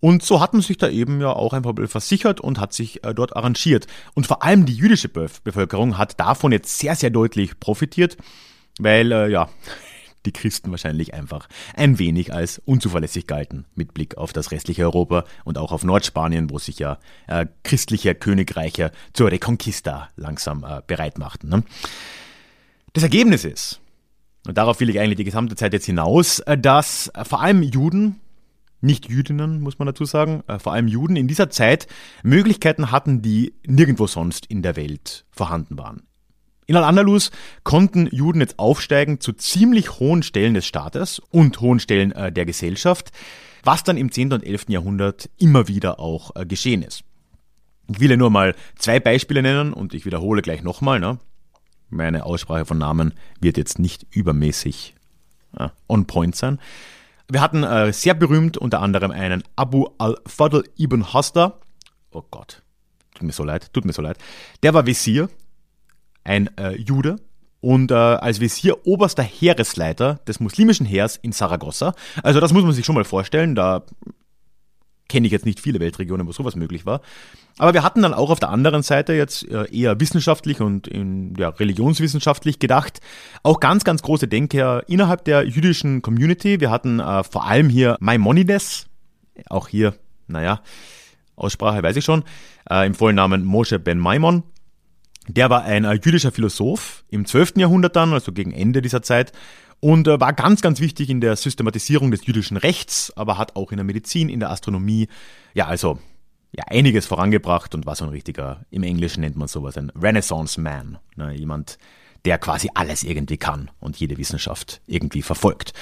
Und 0.00 0.22
so 0.22 0.40
hat 0.40 0.52
man 0.52 0.62
sich 0.62 0.76
da 0.76 0.88
eben 0.88 1.20
ja 1.20 1.32
auch 1.32 1.52
einfach 1.52 1.74
versichert 1.86 2.40
und 2.40 2.60
hat 2.60 2.72
sich 2.72 3.02
äh, 3.04 3.14
dort 3.14 3.34
arrangiert. 3.34 3.86
Und 4.14 4.26
vor 4.26 4.42
allem 4.42 4.66
die 4.66 4.74
jüdische 4.74 5.08
Bevölkerung 5.08 5.98
hat 5.98 6.20
davon 6.20 6.52
jetzt 6.52 6.78
sehr, 6.78 6.94
sehr 6.96 7.10
deutlich 7.10 7.58
profitiert, 7.58 8.16
weil 8.78 9.10
äh, 9.10 9.30
ja, 9.30 9.48
die 10.26 10.32
Christen 10.32 10.70
wahrscheinlich 10.70 11.14
einfach 11.14 11.48
ein 11.74 11.98
wenig 11.98 12.32
als 12.32 12.60
unzuverlässig 12.64 13.26
galten 13.26 13.64
mit 13.74 13.94
Blick 13.94 14.16
auf 14.16 14.32
das 14.32 14.50
restliche 14.50 14.82
Europa 14.82 15.24
und 15.44 15.58
auch 15.58 15.72
auf 15.72 15.84
Nordspanien, 15.84 16.50
wo 16.50 16.58
sich 16.58 16.78
ja 16.78 16.98
äh, 17.26 17.46
christliche 17.62 18.14
Königreiche 18.14 18.92
zur 19.12 19.30
Reconquista 19.30 20.10
langsam 20.16 20.64
äh, 20.64 20.82
bereit 20.86 21.18
machten. 21.18 21.48
Ne? 21.48 21.62
Das 22.92 23.02
Ergebnis 23.02 23.44
ist, 23.44 23.80
und 24.46 24.56
darauf 24.56 24.80
will 24.80 24.90
ich 24.90 25.00
eigentlich 25.00 25.16
die 25.16 25.24
gesamte 25.24 25.56
Zeit 25.56 25.72
jetzt 25.72 25.86
hinaus, 25.86 26.40
äh, 26.40 26.56
dass 26.56 27.08
äh, 27.08 27.24
vor 27.24 27.42
allem 27.42 27.62
Juden, 27.62 28.20
nicht 28.80 29.08
Jüdinnen, 29.08 29.60
muss 29.60 29.78
man 29.78 29.86
dazu 29.86 30.04
sagen, 30.04 30.42
äh, 30.46 30.58
vor 30.58 30.72
allem 30.72 30.88
Juden 30.88 31.16
in 31.16 31.28
dieser 31.28 31.50
Zeit 31.50 31.86
Möglichkeiten 32.22 32.90
hatten, 32.90 33.22
die 33.22 33.54
nirgendwo 33.66 34.06
sonst 34.06 34.46
in 34.46 34.62
der 34.62 34.76
Welt 34.76 35.24
vorhanden 35.30 35.78
waren. 35.78 36.02
In 36.66 36.74
Al-Andalus 36.74 37.30
konnten 37.62 38.08
Juden 38.08 38.40
jetzt 38.40 38.58
aufsteigen 38.58 39.20
zu 39.20 39.32
ziemlich 39.32 40.00
hohen 40.00 40.24
Stellen 40.24 40.54
des 40.54 40.66
Staates 40.66 41.20
und 41.30 41.60
hohen 41.60 41.78
Stellen 41.78 42.10
äh, 42.12 42.32
der 42.32 42.44
Gesellschaft, 42.44 43.12
was 43.62 43.84
dann 43.84 43.96
im 43.96 44.10
10. 44.10 44.32
und 44.32 44.44
11. 44.44 44.66
Jahrhundert 44.68 45.30
immer 45.38 45.68
wieder 45.68 46.00
auch 46.00 46.34
äh, 46.34 46.44
geschehen 46.44 46.82
ist. 46.82 47.04
Ich 47.88 48.00
will 48.00 48.10
ja 48.10 48.16
nur 48.16 48.30
mal 48.30 48.56
zwei 48.76 48.98
Beispiele 48.98 49.42
nennen 49.42 49.72
und 49.72 49.94
ich 49.94 50.04
wiederhole 50.06 50.42
gleich 50.42 50.64
nochmal. 50.64 50.98
Ne? 50.98 51.20
Meine 51.88 52.24
Aussprache 52.24 52.64
von 52.64 52.78
Namen 52.78 53.14
wird 53.40 53.56
jetzt 53.56 53.78
nicht 53.78 54.04
übermäßig 54.10 54.96
ja, 55.56 55.72
on 55.88 56.06
point 56.06 56.34
sein. 56.34 56.58
Wir 57.28 57.40
hatten 57.40 57.62
äh, 57.62 57.92
sehr 57.92 58.14
berühmt 58.14 58.56
unter 58.56 58.80
anderem 58.80 59.12
einen 59.12 59.44
Abu 59.54 59.86
al-Fadl 59.98 60.64
ibn 60.78 61.12
Hasta. 61.12 61.60
Oh 62.10 62.24
Gott, 62.28 62.62
tut 63.14 63.22
mir 63.22 63.32
so 63.32 63.44
leid, 63.44 63.72
tut 63.72 63.84
mir 63.84 63.92
so 63.92 64.02
leid. 64.02 64.18
Der 64.64 64.74
war 64.74 64.86
Visier, 64.86 65.28
ein 66.26 66.50
äh, 66.58 66.76
Jude 66.76 67.16
und 67.60 67.90
äh, 67.90 67.94
als 67.94 68.40
Visier 68.40 68.86
oberster 68.86 69.22
Heeresleiter 69.22 70.20
des 70.26 70.40
muslimischen 70.40 70.86
Heers 70.86 71.16
in 71.16 71.32
Saragossa. 71.32 71.94
Also 72.22 72.40
das 72.40 72.52
muss 72.52 72.64
man 72.64 72.72
sich 72.72 72.84
schon 72.84 72.94
mal 72.94 73.04
vorstellen, 73.04 73.54
da 73.54 73.84
kenne 75.08 75.26
ich 75.26 75.32
jetzt 75.32 75.46
nicht 75.46 75.60
viele 75.60 75.80
Weltregionen, 75.80 76.26
wo 76.26 76.32
sowas 76.32 76.56
möglich 76.56 76.84
war. 76.84 77.00
Aber 77.58 77.74
wir 77.74 77.82
hatten 77.82 78.02
dann 78.02 78.12
auch 78.12 78.30
auf 78.30 78.40
der 78.40 78.50
anderen 78.50 78.82
Seite 78.82 79.14
jetzt 79.14 79.48
äh, 79.48 79.64
eher 79.72 79.98
wissenschaftlich 80.00 80.60
und 80.60 80.88
in, 80.88 81.34
ja, 81.36 81.48
religionswissenschaftlich 81.48 82.58
gedacht, 82.58 83.00
auch 83.42 83.60
ganz, 83.60 83.84
ganz 83.84 84.02
große 84.02 84.28
Denker 84.28 84.82
innerhalb 84.88 85.24
der 85.24 85.46
jüdischen 85.46 86.02
Community. 86.02 86.60
Wir 86.60 86.70
hatten 86.70 87.00
äh, 87.00 87.22
vor 87.22 87.46
allem 87.46 87.68
hier 87.68 87.96
Maimonides, 88.00 88.86
auch 89.48 89.68
hier, 89.68 89.94
naja, 90.26 90.60
Aussprache 91.36 91.82
weiß 91.82 91.96
ich 91.96 92.04
schon, 92.04 92.24
äh, 92.68 92.86
im 92.86 92.94
vollen 92.94 93.16
Namen 93.16 93.44
Moshe 93.44 93.78
ben 93.78 93.98
Maimon. 93.98 94.42
Der 95.28 95.50
war 95.50 95.64
ein 95.64 95.84
äh, 95.84 95.94
jüdischer 95.94 96.32
Philosoph 96.32 97.04
im 97.10 97.26
12. 97.26 97.54
Jahrhundert 97.56 97.96
dann, 97.96 98.12
also 98.12 98.32
gegen 98.32 98.52
Ende 98.52 98.82
dieser 98.82 99.02
Zeit, 99.02 99.32
und 99.80 100.08
äh, 100.08 100.20
war 100.20 100.32
ganz, 100.32 100.62
ganz 100.62 100.80
wichtig 100.80 101.10
in 101.10 101.20
der 101.20 101.36
Systematisierung 101.36 102.10
des 102.10 102.26
jüdischen 102.26 102.56
Rechts, 102.56 103.12
aber 103.16 103.38
hat 103.38 103.56
auch 103.56 103.72
in 103.72 103.76
der 103.76 103.84
Medizin, 103.84 104.28
in 104.28 104.40
der 104.40 104.50
Astronomie, 104.50 105.08
ja, 105.54 105.66
also 105.66 105.98
ja, 106.52 106.64
einiges 106.68 107.06
vorangebracht 107.06 107.74
und 107.74 107.86
war 107.86 107.96
so 107.96 108.04
ein 108.04 108.10
richtiger, 108.10 108.64
im 108.70 108.82
Englischen 108.82 109.20
nennt 109.20 109.36
man 109.36 109.48
sowas 109.48 109.76
ein 109.76 109.90
Renaissance 109.90 110.60
Man, 110.60 110.98
ne, 111.16 111.34
jemand, 111.34 111.78
der 112.24 112.38
quasi 112.38 112.70
alles 112.74 113.02
irgendwie 113.04 113.36
kann 113.36 113.70
und 113.78 113.96
jede 113.96 114.16
Wissenschaft 114.16 114.80
irgendwie 114.86 115.22
verfolgt. 115.22 115.72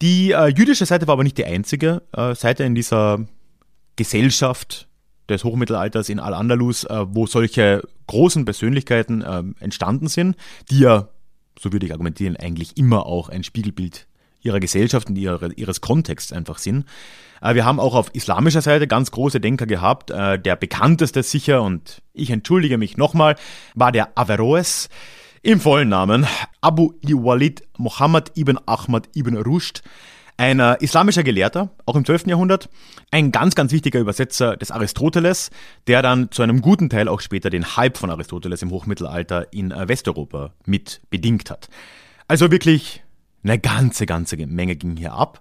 Die 0.00 0.32
äh, 0.32 0.46
jüdische 0.46 0.86
Seite 0.86 1.06
war 1.06 1.14
aber 1.14 1.24
nicht 1.24 1.36
die 1.36 1.44
einzige 1.44 2.02
äh, 2.12 2.34
Seite 2.34 2.64
in 2.64 2.74
dieser 2.74 3.26
Gesellschaft 3.96 4.88
des 5.30 5.44
Hochmittelalters 5.44 6.08
in 6.08 6.20
Al-Andalus, 6.20 6.84
äh, 6.84 7.06
wo 7.08 7.26
solche 7.26 7.82
großen 8.06 8.44
Persönlichkeiten 8.44 9.22
äh, 9.22 9.42
entstanden 9.60 10.08
sind, 10.08 10.36
die 10.70 10.80
ja 10.80 11.08
so 11.60 11.72
würde 11.72 11.86
ich 11.86 11.92
argumentieren, 11.92 12.36
eigentlich 12.36 12.76
immer 12.76 13.06
auch 13.06 13.28
ein 13.28 13.44
Spiegelbild 13.44 14.06
ihrer 14.40 14.60
Gesellschaft 14.60 15.10
und 15.10 15.16
ihrer, 15.16 15.56
ihres 15.56 15.82
Kontexts 15.82 16.32
einfach 16.32 16.58
sind. 16.58 16.86
Äh, 17.42 17.54
wir 17.54 17.66
haben 17.66 17.78
auch 17.78 17.94
auf 17.94 18.14
islamischer 18.14 18.62
Seite 18.62 18.86
ganz 18.86 19.10
große 19.10 19.40
Denker 19.40 19.66
gehabt. 19.66 20.10
Äh, 20.10 20.38
der 20.38 20.56
bekannteste 20.56 21.22
sicher, 21.22 21.62
und 21.62 22.02
ich 22.14 22.30
entschuldige 22.30 22.78
mich 22.78 22.96
nochmal, 22.96 23.36
war 23.74 23.92
der 23.92 24.16
Averroes. 24.16 24.88
Im 25.42 25.60
vollen 25.60 25.88
Namen 25.88 26.26
Abu 26.60 26.92
Iwalid 27.02 27.62
Muhammad 27.78 28.36
ibn 28.36 28.58
Ahmad 28.66 29.08
ibn 29.16 29.36
Rushd, 29.36 29.82
ein 30.40 30.58
islamischer 30.80 31.22
Gelehrter, 31.22 31.68
auch 31.84 31.96
im 31.96 32.04
12. 32.06 32.28
Jahrhundert, 32.28 32.70
ein 33.10 33.30
ganz, 33.30 33.54
ganz 33.54 33.72
wichtiger 33.72 34.00
Übersetzer 34.00 34.56
des 34.56 34.70
Aristoteles, 34.70 35.50
der 35.86 36.00
dann 36.00 36.30
zu 36.30 36.40
einem 36.40 36.62
guten 36.62 36.88
Teil 36.88 37.08
auch 37.08 37.20
später 37.20 37.50
den 37.50 37.76
Hype 37.76 37.98
von 37.98 38.08
Aristoteles 38.08 38.62
im 38.62 38.70
Hochmittelalter 38.70 39.52
in 39.52 39.70
äh, 39.70 39.86
Westeuropa 39.86 40.54
mit 40.64 41.02
bedingt 41.10 41.50
hat. 41.50 41.68
Also 42.26 42.50
wirklich 42.50 43.02
eine 43.44 43.58
ganze, 43.58 44.06
ganze 44.06 44.38
Menge 44.38 44.76
ging 44.76 44.96
hier 44.96 45.12
ab. 45.12 45.40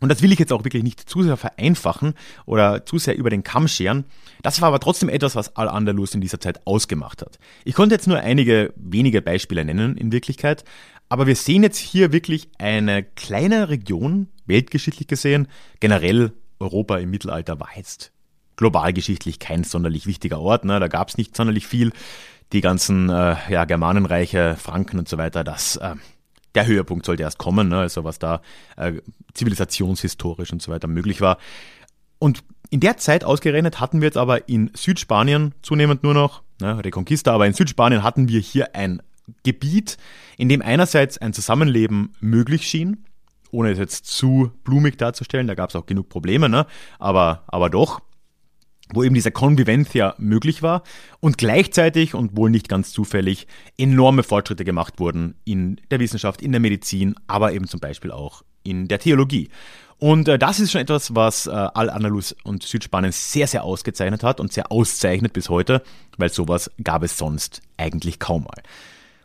Und 0.00 0.08
das 0.08 0.20
will 0.20 0.32
ich 0.32 0.40
jetzt 0.40 0.52
auch 0.52 0.64
wirklich 0.64 0.82
nicht 0.82 1.08
zu 1.08 1.22
sehr 1.22 1.36
vereinfachen 1.36 2.14
oder 2.44 2.84
zu 2.84 2.98
sehr 2.98 3.16
über 3.16 3.30
den 3.30 3.44
Kamm 3.44 3.68
scheren. 3.68 4.04
Das 4.42 4.60
war 4.60 4.68
aber 4.68 4.80
trotzdem 4.80 5.08
etwas, 5.08 5.36
was 5.36 5.54
Al-Andalus 5.54 6.14
in 6.14 6.20
dieser 6.20 6.40
Zeit 6.40 6.66
ausgemacht 6.66 7.22
hat. 7.22 7.38
Ich 7.64 7.74
konnte 7.74 7.94
jetzt 7.94 8.08
nur 8.08 8.18
einige 8.18 8.72
wenige 8.76 9.22
Beispiele 9.22 9.64
nennen 9.64 9.96
in 9.96 10.10
Wirklichkeit, 10.10 10.64
aber 11.08 11.26
wir 11.26 11.36
sehen 11.36 11.62
jetzt 11.62 11.78
hier 11.78 12.12
wirklich 12.12 12.48
eine 12.58 13.02
kleine 13.02 13.68
Region, 13.68 14.28
weltgeschichtlich 14.46 15.08
gesehen. 15.08 15.48
Generell 15.80 16.32
Europa 16.58 16.98
im 16.98 17.10
Mittelalter 17.10 17.60
war 17.60 17.68
jetzt 17.76 18.12
globalgeschichtlich 18.56 19.38
kein 19.38 19.64
sonderlich 19.64 20.06
wichtiger 20.06 20.40
Ort. 20.40 20.64
Ne? 20.64 20.80
Da 20.80 20.88
gab 20.88 21.08
es 21.08 21.18
nicht 21.18 21.36
sonderlich 21.36 21.66
viel. 21.66 21.92
Die 22.52 22.60
ganzen 22.60 23.08
äh, 23.08 23.36
ja, 23.48 23.64
Germanenreiche, 23.64 24.56
Franken 24.58 24.98
und 24.98 25.08
so 25.08 25.18
weiter, 25.18 25.44
das, 25.44 25.76
äh, 25.76 25.94
der 26.54 26.66
Höhepunkt 26.66 27.04
sollte 27.04 27.22
erst 27.22 27.38
kommen, 27.38 27.68
ne? 27.68 27.78
also 27.78 28.04
was 28.04 28.18
da 28.18 28.42
äh, 28.76 28.94
zivilisationshistorisch 29.32 30.52
und 30.52 30.62
so 30.62 30.70
weiter 30.70 30.86
möglich 30.86 31.20
war. 31.20 31.38
Und 32.18 32.44
in 32.70 32.80
der 32.80 32.96
Zeit 32.96 33.24
ausgerechnet 33.24 33.80
hatten 33.80 34.00
wir 34.00 34.06
jetzt 34.06 34.16
aber 34.16 34.48
in 34.48 34.70
Südspanien 34.74 35.54
zunehmend 35.62 36.02
nur 36.02 36.14
noch, 36.14 36.42
ne, 36.60 36.84
Reconquista, 36.84 37.32
aber 37.32 37.46
in 37.46 37.54
Südspanien 37.54 38.02
hatten 38.02 38.28
wir 38.28 38.40
hier 38.40 38.74
ein 38.74 39.02
Gebiet, 39.42 39.96
in 40.36 40.48
dem 40.48 40.62
einerseits 40.62 41.18
ein 41.18 41.32
Zusammenleben 41.32 42.14
möglich 42.20 42.66
schien, 42.66 43.04
ohne 43.50 43.70
es 43.70 43.78
jetzt 43.78 44.06
zu 44.06 44.50
blumig 44.64 44.98
darzustellen, 44.98 45.46
da 45.46 45.54
gab 45.54 45.70
es 45.70 45.76
auch 45.76 45.86
genug 45.86 46.08
Probleme, 46.08 46.48
ne? 46.48 46.66
aber, 46.98 47.44
aber 47.46 47.70
doch, 47.70 48.00
wo 48.92 49.02
eben 49.02 49.14
diese 49.14 49.30
Convivencia 49.30 50.14
möglich 50.18 50.62
war 50.62 50.82
und 51.20 51.38
gleichzeitig 51.38 52.14
und 52.14 52.36
wohl 52.36 52.50
nicht 52.50 52.68
ganz 52.68 52.92
zufällig 52.92 53.46
enorme 53.78 54.22
Fortschritte 54.22 54.64
gemacht 54.64 55.00
wurden 55.00 55.36
in 55.44 55.80
der 55.90 56.00
Wissenschaft, 56.00 56.42
in 56.42 56.52
der 56.52 56.60
Medizin, 56.60 57.14
aber 57.26 57.52
eben 57.52 57.66
zum 57.66 57.80
Beispiel 57.80 58.10
auch 58.10 58.42
in 58.62 58.88
der 58.88 58.98
Theologie. 58.98 59.48
Und 59.98 60.28
äh, 60.28 60.38
das 60.38 60.60
ist 60.60 60.72
schon 60.72 60.80
etwas, 60.80 61.14
was 61.14 61.46
äh, 61.46 61.50
Al-Andalus 61.50 62.34
und 62.44 62.62
Südspanien 62.62 63.12
sehr, 63.12 63.46
sehr 63.46 63.64
ausgezeichnet 63.64 64.22
hat 64.22 64.40
und 64.40 64.52
sehr 64.52 64.70
auszeichnet 64.70 65.32
bis 65.32 65.48
heute, 65.48 65.82
weil 66.18 66.30
sowas 66.30 66.70
gab 66.82 67.02
es 67.04 67.16
sonst 67.16 67.62
eigentlich 67.76 68.18
kaum 68.18 68.44
mal. 68.44 68.62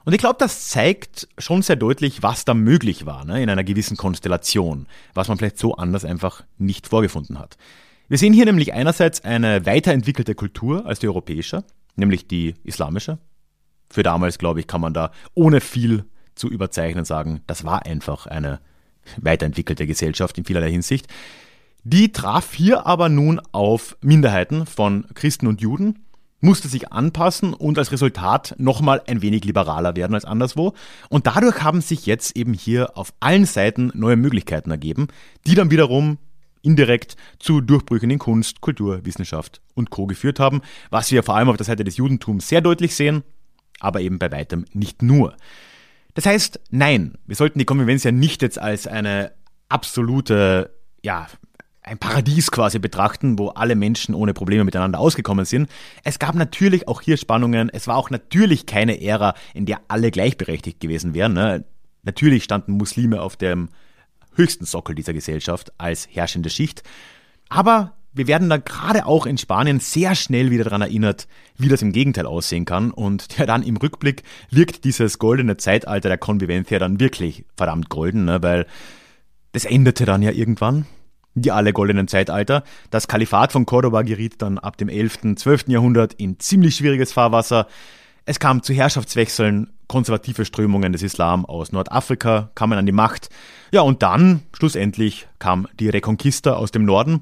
Und 0.05 0.13
ich 0.13 0.19
glaube, 0.19 0.37
das 0.39 0.69
zeigt 0.69 1.27
schon 1.37 1.61
sehr 1.61 1.75
deutlich, 1.75 2.23
was 2.23 2.45
da 2.45 2.53
möglich 2.53 3.05
war 3.05 3.25
ne, 3.25 3.43
in 3.43 3.49
einer 3.49 3.63
gewissen 3.63 3.97
Konstellation, 3.97 4.87
was 5.13 5.27
man 5.27 5.37
vielleicht 5.37 5.59
so 5.59 5.75
anders 5.75 6.05
einfach 6.05 6.43
nicht 6.57 6.87
vorgefunden 6.87 7.37
hat. 7.37 7.57
Wir 8.07 8.17
sehen 8.17 8.33
hier 8.33 8.45
nämlich 8.45 8.73
einerseits 8.73 9.23
eine 9.23 9.65
weiterentwickelte 9.65 10.35
Kultur 10.35 10.85
als 10.85 10.99
die 10.99 11.07
europäische, 11.07 11.63
nämlich 11.95 12.27
die 12.27 12.55
islamische. 12.63 13.19
Für 13.89 14.03
damals, 14.03 14.37
glaube 14.37 14.59
ich, 14.59 14.67
kann 14.67 14.81
man 14.81 14.93
da 14.93 15.11
ohne 15.35 15.61
viel 15.61 16.05
zu 16.35 16.47
überzeichnen 16.47 17.05
sagen, 17.05 17.41
das 17.45 17.65
war 17.65 17.85
einfach 17.85 18.25
eine 18.25 18.59
weiterentwickelte 19.17 19.85
Gesellschaft 19.85 20.37
in 20.37 20.45
vielerlei 20.45 20.71
Hinsicht. 20.71 21.07
Die 21.83 22.11
traf 22.11 22.53
hier 22.53 22.85
aber 22.85 23.09
nun 23.09 23.39
auf 23.51 23.97
Minderheiten 24.01 24.65
von 24.65 25.05
Christen 25.13 25.47
und 25.47 25.61
Juden, 25.61 26.05
musste 26.41 26.67
sich 26.67 26.91
anpassen 26.91 27.53
und 27.53 27.77
als 27.77 27.91
Resultat 27.91 28.55
nochmal 28.57 29.01
ein 29.07 29.21
wenig 29.21 29.43
liberaler 29.43 29.95
werden 29.95 30.13
als 30.13 30.25
anderswo. 30.25 30.73
Und 31.09 31.27
dadurch 31.27 31.61
haben 31.63 31.81
sich 31.81 32.05
jetzt 32.05 32.35
eben 32.35 32.53
hier 32.53 32.97
auf 32.97 33.13
allen 33.19 33.45
Seiten 33.45 33.91
neue 33.93 34.15
Möglichkeiten 34.15 34.71
ergeben, 34.71 35.07
die 35.45 35.55
dann 35.55 35.71
wiederum 35.71 36.17
indirekt 36.61 37.15
zu 37.39 37.61
Durchbrüchen 37.61 38.09
in 38.09 38.19
Kunst, 38.19 38.61
Kultur, 38.61 39.05
Wissenschaft 39.05 39.61
und 39.75 39.89
Co. 39.89 40.07
geführt 40.07 40.39
haben, 40.39 40.61
was 40.89 41.11
wir 41.11 41.23
vor 41.23 41.35
allem 41.35 41.49
auf 41.49 41.57
der 41.57 41.65
Seite 41.65 41.83
des 41.83 41.97
Judentums 41.97 42.47
sehr 42.47 42.61
deutlich 42.61 42.95
sehen, 42.95 43.23
aber 43.79 44.01
eben 44.01 44.19
bei 44.19 44.31
weitem 44.31 44.65
nicht 44.73 45.01
nur. 45.01 45.35
Das 46.15 46.25
heißt, 46.25 46.59
nein, 46.69 47.17
wir 47.27 47.35
sollten 47.35 47.59
die 47.59 47.65
Konvivenz 47.65 48.03
ja 48.03 48.11
nicht 48.11 48.41
jetzt 48.41 48.59
als 48.59 48.87
eine 48.87 49.31
absolute, 49.69 50.75
ja, 51.01 51.27
ein 51.89 51.97
Paradies 51.97 52.51
quasi 52.51 52.77
betrachten, 52.77 53.39
wo 53.39 53.49
alle 53.49 53.75
Menschen 53.75 54.13
ohne 54.13 54.33
Probleme 54.33 54.63
miteinander 54.63 54.99
ausgekommen 54.99 55.45
sind. 55.45 55.69
Es 56.03 56.19
gab 56.19 56.35
natürlich 56.35 56.87
auch 56.87 57.01
hier 57.01 57.17
Spannungen. 57.17 57.69
Es 57.69 57.87
war 57.87 57.97
auch 57.97 58.11
natürlich 58.11 58.67
keine 58.67 59.01
Ära, 59.01 59.33
in 59.55 59.65
der 59.65 59.81
alle 59.87 60.11
gleichberechtigt 60.11 60.79
gewesen 60.79 61.15
wären. 61.15 61.33
Ne? 61.33 61.65
Natürlich 62.03 62.43
standen 62.43 62.73
Muslime 62.73 63.21
auf 63.21 63.37
dem 63.37 63.69
höchsten 64.35 64.65
Sockel 64.65 64.93
dieser 64.93 65.13
Gesellschaft 65.13 65.73
als 65.79 66.07
herrschende 66.11 66.51
Schicht. 66.51 66.83
Aber 67.49 67.93
wir 68.13 68.27
werden 68.27 68.49
da 68.49 68.57
gerade 68.57 69.07
auch 69.07 69.25
in 69.25 69.39
Spanien 69.39 69.79
sehr 69.79 70.13
schnell 70.13 70.51
wieder 70.51 70.65
daran 70.65 70.81
erinnert, 70.81 71.27
wie 71.57 71.69
das 71.69 71.81
im 71.81 71.91
Gegenteil 71.91 72.27
aussehen 72.27 72.65
kann. 72.65 72.91
Und 72.91 73.37
ja, 73.39 73.47
dann 73.47 73.63
im 73.63 73.77
Rückblick 73.77 74.21
wirkt 74.51 74.83
dieses 74.83 75.17
goldene 75.17 75.57
Zeitalter 75.57 76.09
der 76.09 76.19
Convivencia 76.19 76.77
dann 76.77 76.99
wirklich 76.99 77.45
verdammt 77.57 77.89
golden, 77.89 78.25
ne? 78.25 78.43
weil 78.43 78.67
das 79.53 79.65
endete 79.65 80.05
dann 80.05 80.21
ja 80.21 80.29
irgendwann 80.29 80.85
die 81.41 81.51
alle 81.51 81.73
goldenen 81.73 82.07
Zeitalter. 82.07 82.63
Das 82.89 83.07
Kalifat 83.07 83.51
von 83.51 83.65
Cordoba 83.65 84.01
geriet 84.01 84.41
dann 84.41 84.57
ab 84.57 84.77
dem 84.77 84.89
11., 84.89 85.35
12. 85.35 85.67
Jahrhundert 85.67 86.13
in 86.13 86.39
ziemlich 86.39 86.75
schwieriges 86.75 87.13
Fahrwasser. 87.13 87.67
Es 88.25 88.39
kam 88.39 88.61
zu 88.61 88.73
Herrschaftswechseln, 88.73 89.71
konservative 89.87 90.45
Strömungen 90.45 90.93
des 90.93 91.01
Islam 91.01 91.45
aus 91.45 91.71
Nordafrika 91.71 92.51
kamen 92.55 92.77
an 92.77 92.85
die 92.85 92.91
Macht. 92.91 93.29
Ja, 93.71 93.81
und 93.81 94.03
dann, 94.03 94.41
schlussendlich, 94.53 95.27
kam 95.39 95.67
die 95.79 95.89
Reconquista 95.89 96.53
aus 96.53 96.71
dem 96.71 96.85
Norden 96.85 97.21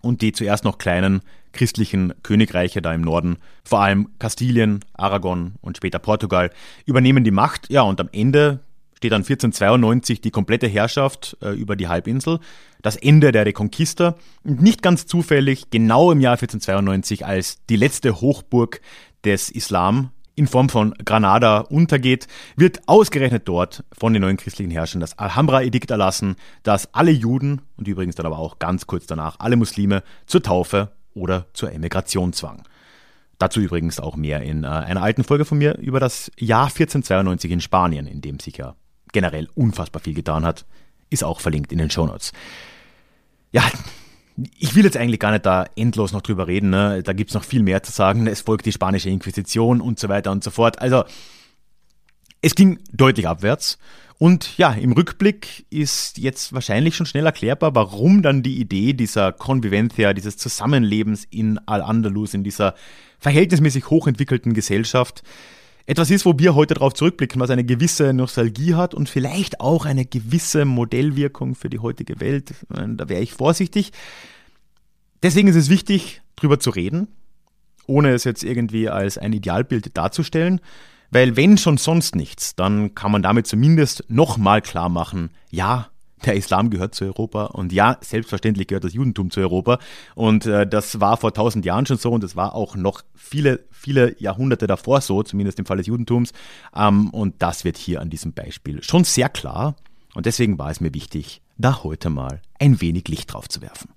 und 0.00 0.22
die 0.22 0.32
zuerst 0.32 0.64
noch 0.64 0.78
kleinen 0.78 1.20
christlichen 1.52 2.14
Königreiche 2.22 2.80
da 2.80 2.94
im 2.94 3.00
Norden, 3.00 3.38
vor 3.64 3.80
allem 3.80 4.08
Kastilien, 4.18 4.84
Aragon 4.94 5.54
und 5.60 5.76
später 5.76 5.98
Portugal, 5.98 6.50
übernehmen 6.86 7.24
die 7.24 7.32
Macht. 7.32 7.68
Ja, 7.70 7.82
und 7.82 8.00
am 8.00 8.08
Ende 8.12 8.60
steht 9.00 9.12
dann 9.12 9.22
1492 9.22 10.20
die 10.20 10.30
komplette 10.30 10.66
Herrschaft 10.66 11.38
äh, 11.40 11.52
über 11.52 11.74
die 11.74 11.88
Halbinsel, 11.88 12.38
das 12.82 12.96
Ende 12.96 13.32
der 13.32 13.46
Reconquista 13.46 14.16
und 14.44 14.60
nicht 14.60 14.82
ganz 14.82 15.06
zufällig 15.06 15.70
genau 15.70 16.12
im 16.12 16.20
Jahr 16.20 16.34
1492 16.34 17.24
als 17.24 17.64
die 17.70 17.76
letzte 17.76 18.20
Hochburg 18.20 18.82
des 19.24 19.48
Islam 19.48 20.10
in 20.34 20.46
Form 20.46 20.68
von 20.68 20.92
Granada 21.02 21.60
untergeht, 21.60 22.28
wird 22.56 22.86
ausgerechnet 22.88 23.48
dort 23.48 23.84
von 23.90 24.12
den 24.12 24.20
neuen 24.20 24.36
christlichen 24.36 24.70
Herrschern 24.70 25.00
das 25.00 25.18
Alhambra-Edikt 25.18 25.90
erlassen, 25.90 26.36
das 26.62 26.92
alle 26.92 27.10
Juden 27.10 27.62
und 27.78 27.88
übrigens 27.88 28.16
dann 28.16 28.26
aber 28.26 28.38
auch 28.38 28.58
ganz 28.58 28.86
kurz 28.86 29.06
danach 29.06 29.36
alle 29.38 29.56
Muslime 29.56 30.02
zur 30.26 30.42
Taufe 30.42 30.92
oder 31.14 31.46
zur 31.54 31.72
Emigration 31.72 32.34
zwang. 32.34 32.64
Dazu 33.38 33.60
übrigens 33.60 33.98
auch 33.98 34.16
mehr 34.16 34.42
in 34.42 34.64
äh, 34.64 34.66
einer 34.66 35.02
alten 35.02 35.24
Folge 35.24 35.46
von 35.46 35.56
mir 35.56 35.78
über 35.78 36.00
das 36.00 36.30
Jahr 36.38 36.66
1492 36.66 37.50
in 37.50 37.62
Spanien, 37.62 38.06
in 38.06 38.20
dem 38.20 38.38
sich 38.38 38.58
ja 38.58 38.76
generell 39.12 39.48
unfassbar 39.54 40.02
viel 40.02 40.14
getan 40.14 40.44
hat, 40.44 40.64
ist 41.10 41.24
auch 41.24 41.40
verlinkt 41.40 41.72
in 41.72 41.78
den 41.78 41.90
Shownotes. 41.90 42.32
Ja, 43.52 43.64
ich 44.58 44.74
will 44.74 44.84
jetzt 44.84 44.96
eigentlich 44.96 45.20
gar 45.20 45.32
nicht 45.32 45.44
da 45.44 45.66
endlos 45.76 46.12
noch 46.12 46.22
drüber 46.22 46.46
reden, 46.46 46.70
ne? 46.70 47.02
da 47.02 47.12
gibt's 47.12 47.34
noch 47.34 47.44
viel 47.44 47.62
mehr 47.62 47.82
zu 47.82 47.92
sagen. 47.92 48.26
Es 48.26 48.42
folgt 48.42 48.66
die 48.66 48.72
spanische 48.72 49.10
Inquisition 49.10 49.80
und 49.80 49.98
so 49.98 50.08
weiter 50.08 50.30
und 50.30 50.44
so 50.44 50.50
fort. 50.50 50.80
Also, 50.80 51.04
es 52.40 52.54
ging 52.54 52.78
deutlich 52.92 53.28
abwärts. 53.28 53.78
Und 54.18 54.58
ja, 54.58 54.72
im 54.72 54.92
Rückblick 54.92 55.64
ist 55.70 56.18
jetzt 56.18 56.52
wahrscheinlich 56.52 56.94
schon 56.94 57.06
schnell 57.06 57.24
erklärbar, 57.24 57.74
warum 57.74 58.20
dann 58.20 58.42
die 58.42 58.60
Idee 58.60 58.92
dieser 58.92 59.32
Convivencia, 59.32 60.12
dieses 60.12 60.36
Zusammenlebens 60.36 61.26
in 61.30 61.58
Al-Andalus, 61.66 62.34
in 62.34 62.44
dieser 62.44 62.74
verhältnismäßig 63.18 63.88
hochentwickelten 63.88 64.52
Gesellschaft, 64.52 65.22
etwas 65.90 66.08
ist, 66.12 66.24
wo 66.24 66.38
wir 66.38 66.54
heute 66.54 66.74
darauf 66.74 66.94
zurückblicken, 66.94 67.40
was 67.40 67.50
eine 67.50 67.64
gewisse 67.64 68.12
Nostalgie 68.12 68.76
hat 68.76 68.94
und 68.94 69.08
vielleicht 69.08 69.60
auch 69.60 69.86
eine 69.86 70.04
gewisse 70.04 70.64
Modellwirkung 70.64 71.56
für 71.56 71.68
die 71.68 71.80
heutige 71.80 72.20
Welt. 72.20 72.54
Da 72.68 73.08
wäre 73.08 73.20
ich 73.20 73.32
vorsichtig. 73.32 73.90
Deswegen 75.24 75.48
ist 75.48 75.56
es 75.56 75.68
wichtig, 75.68 76.22
drüber 76.36 76.60
zu 76.60 76.70
reden, 76.70 77.08
ohne 77.86 78.10
es 78.12 78.22
jetzt 78.22 78.44
irgendwie 78.44 78.88
als 78.88 79.18
ein 79.18 79.32
Idealbild 79.32 79.96
darzustellen. 79.96 80.60
Weil 81.10 81.36
wenn 81.36 81.58
schon 81.58 81.76
sonst 81.76 82.14
nichts, 82.14 82.54
dann 82.54 82.94
kann 82.94 83.10
man 83.10 83.22
damit 83.22 83.48
zumindest 83.48 84.04
nochmal 84.06 84.62
klar 84.62 84.90
machen, 84.90 85.30
ja, 85.50 85.88
der 86.24 86.34
Islam 86.34 86.70
gehört 86.70 86.94
zu 86.94 87.04
Europa 87.04 87.46
und 87.46 87.72
ja, 87.72 87.96
selbstverständlich 88.00 88.66
gehört 88.66 88.84
das 88.84 88.92
Judentum 88.92 89.30
zu 89.30 89.40
Europa. 89.40 89.78
Und 90.14 90.46
äh, 90.46 90.66
das 90.66 91.00
war 91.00 91.16
vor 91.16 91.32
tausend 91.32 91.64
Jahren 91.64 91.86
schon 91.86 91.96
so 91.96 92.10
und 92.12 92.22
das 92.22 92.36
war 92.36 92.54
auch 92.54 92.76
noch 92.76 93.02
viele, 93.14 93.64
viele 93.70 94.20
Jahrhunderte 94.20 94.66
davor 94.66 95.00
so, 95.00 95.22
zumindest 95.22 95.58
im 95.58 95.66
Fall 95.66 95.78
des 95.78 95.86
Judentums. 95.86 96.32
Ähm, 96.74 97.10
und 97.10 97.36
das 97.38 97.64
wird 97.64 97.76
hier 97.76 98.00
an 98.00 98.10
diesem 98.10 98.32
Beispiel 98.32 98.82
schon 98.82 99.04
sehr 99.04 99.28
klar. 99.28 99.76
Und 100.14 100.26
deswegen 100.26 100.58
war 100.58 100.70
es 100.70 100.80
mir 100.80 100.92
wichtig, 100.92 101.40
da 101.56 101.82
heute 101.84 102.10
mal 102.10 102.40
ein 102.58 102.80
wenig 102.80 103.08
Licht 103.08 103.32
drauf 103.32 103.48
zu 103.48 103.62
werfen. 103.62 103.90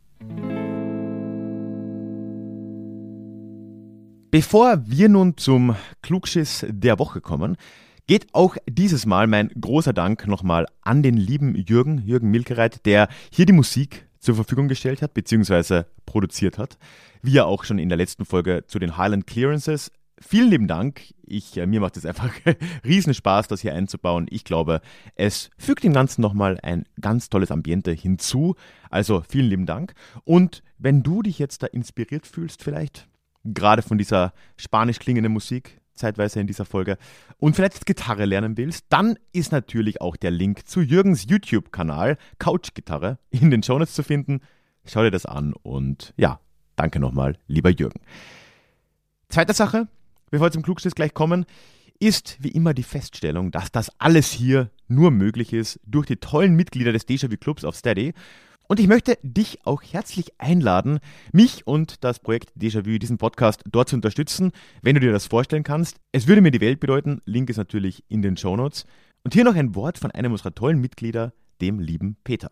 Bevor 4.31 4.81
wir 4.87 5.09
nun 5.09 5.37
zum 5.37 5.75
Klugschiss 6.01 6.65
der 6.67 6.97
Woche 6.97 7.21
kommen, 7.21 7.55
geht 8.07 8.33
auch 8.33 8.57
dieses 8.67 9.05
Mal 9.05 9.27
mein 9.27 9.49
großer 9.49 9.93
Dank 9.93 10.27
nochmal 10.27 10.65
an 10.81 11.03
den 11.03 11.17
lieben 11.17 11.55
Jürgen, 11.55 11.99
Jürgen 11.99 12.31
Milkereit, 12.31 12.85
der 12.85 13.07
hier 13.31 13.45
die 13.45 13.53
Musik 13.53 14.07
zur 14.19 14.35
Verfügung 14.35 14.67
gestellt 14.67 15.01
hat, 15.01 15.13
beziehungsweise 15.13 15.87
produziert 16.05 16.57
hat, 16.57 16.77
wie 17.21 17.37
er 17.37 17.45
auch 17.45 17.63
schon 17.63 17.79
in 17.79 17.89
der 17.89 17.97
letzten 17.97 18.25
Folge 18.25 18.63
zu 18.67 18.79
den 18.79 18.97
Highland 18.97 19.27
Clearances. 19.27 19.91
Vielen 20.19 20.49
lieben 20.49 20.67
Dank. 20.67 21.01
Ich, 21.25 21.57
äh, 21.57 21.65
mir 21.65 21.81
macht 21.81 21.97
es 21.97 22.05
einfach 22.05 22.31
riesen 22.85 23.13
Spaß, 23.13 23.47
das 23.47 23.61
hier 23.61 23.73
einzubauen. 23.73 24.27
Ich 24.29 24.45
glaube, 24.45 24.79
es 25.15 25.49
fügt 25.57 25.83
dem 25.83 25.91
Ganzen 25.91 26.21
nochmal 26.21 26.59
ein 26.63 26.85
ganz 27.01 27.29
tolles 27.29 27.51
Ambiente 27.51 27.91
hinzu. 27.91 28.55
Also 28.89 29.23
vielen 29.27 29.49
lieben 29.49 29.65
Dank. 29.65 29.93
Und 30.23 30.63
wenn 30.77 31.03
du 31.03 31.21
dich 31.21 31.39
jetzt 31.39 31.63
da 31.63 31.67
inspiriert 31.67 32.25
fühlst, 32.25 32.63
vielleicht 32.63 33.09
gerade 33.43 33.81
von 33.81 33.97
dieser 33.97 34.33
spanisch 34.55 34.99
klingenden 34.99 35.33
Musik, 35.33 35.81
zeitweise 35.95 36.39
in 36.39 36.47
dieser 36.47 36.65
Folge, 36.65 36.97
und 37.37 37.55
vielleicht 37.55 37.85
Gitarre 37.85 38.25
lernen 38.25 38.57
willst, 38.57 38.85
dann 38.89 39.17
ist 39.31 39.51
natürlich 39.51 40.01
auch 40.01 40.15
der 40.15 40.31
Link 40.31 40.67
zu 40.67 40.81
Jürgens 40.81 41.25
YouTube-Kanal 41.27 42.17
Couch 42.39 42.73
Gitarre 42.73 43.19
in 43.29 43.51
den 43.51 43.63
Shownotes 43.63 43.93
zu 43.93 44.03
finden. 44.03 44.41
Schau 44.85 45.03
dir 45.03 45.11
das 45.11 45.25
an 45.25 45.53
und 45.53 46.13
ja, 46.17 46.39
danke 46.75 46.99
nochmal, 46.99 47.37
lieber 47.47 47.69
Jürgen. 47.69 48.01
Zweite 49.29 49.53
Sache, 49.53 49.87
bevor 50.29 50.47
wir 50.47 50.51
zum 50.51 50.63
Klugschiss 50.63 50.95
gleich 50.95 51.13
kommen, 51.13 51.45
ist 51.99 52.37
wie 52.39 52.49
immer 52.49 52.73
die 52.73 52.83
Feststellung, 52.83 53.51
dass 53.51 53.71
das 53.71 53.91
alles 53.99 54.31
hier 54.31 54.69
nur 54.87 55.11
möglich 55.11 55.53
ist 55.53 55.79
durch 55.85 56.05
die 56.05 56.17
tollen 56.17 56.55
Mitglieder 56.55 56.91
des 56.91 57.07
Déjà-vu 57.07 57.37
Clubs 57.37 57.63
auf 57.63 57.75
Steady. 57.75 58.13
Und 58.73 58.79
ich 58.79 58.87
möchte 58.87 59.19
dich 59.21 59.59
auch 59.65 59.83
herzlich 59.83 60.31
einladen, 60.39 60.97
mich 61.31 61.67
und 61.67 62.03
das 62.03 62.17
Projekt 62.17 62.53
Déjà-vu, 62.59 62.97
diesen 62.97 63.19
Podcast 63.19 63.61
dort 63.71 63.87
zu 63.87 63.95
unterstützen, 63.95 64.51
wenn 64.81 64.95
du 64.95 64.99
dir 64.99 65.11
das 65.11 65.27
vorstellen 65.27 65.61
kannst. 65.61 65.97
Es 66.11 66.27
würde 66.27 66.41
mir 66.41 66.49
die 66.49 66.59
Welt 66.59 66.79
bedeuten. 66.79 67.21
Link 67.25 67.51
ist 67.51 67.57
natürlich 67.57 68.03
in 68.09 68.23
den 68.23 68.35
Show 68.35 68.55
Notes. 68.55 68.87
Und 69.23 69.35
hier 69.35 69.43
noch 69.43 69.53
ein 69.53 69.75
Wort 69.75 69.99
von 69.99 70.09
einem 70.09 70.31
unserer 70.31 70.55
tollen 70.55 70.81
Mitglieder, 70.81 71.33
dem 71.61 71.79
lieben 71.79 72.17
Peter. 72.23 72.49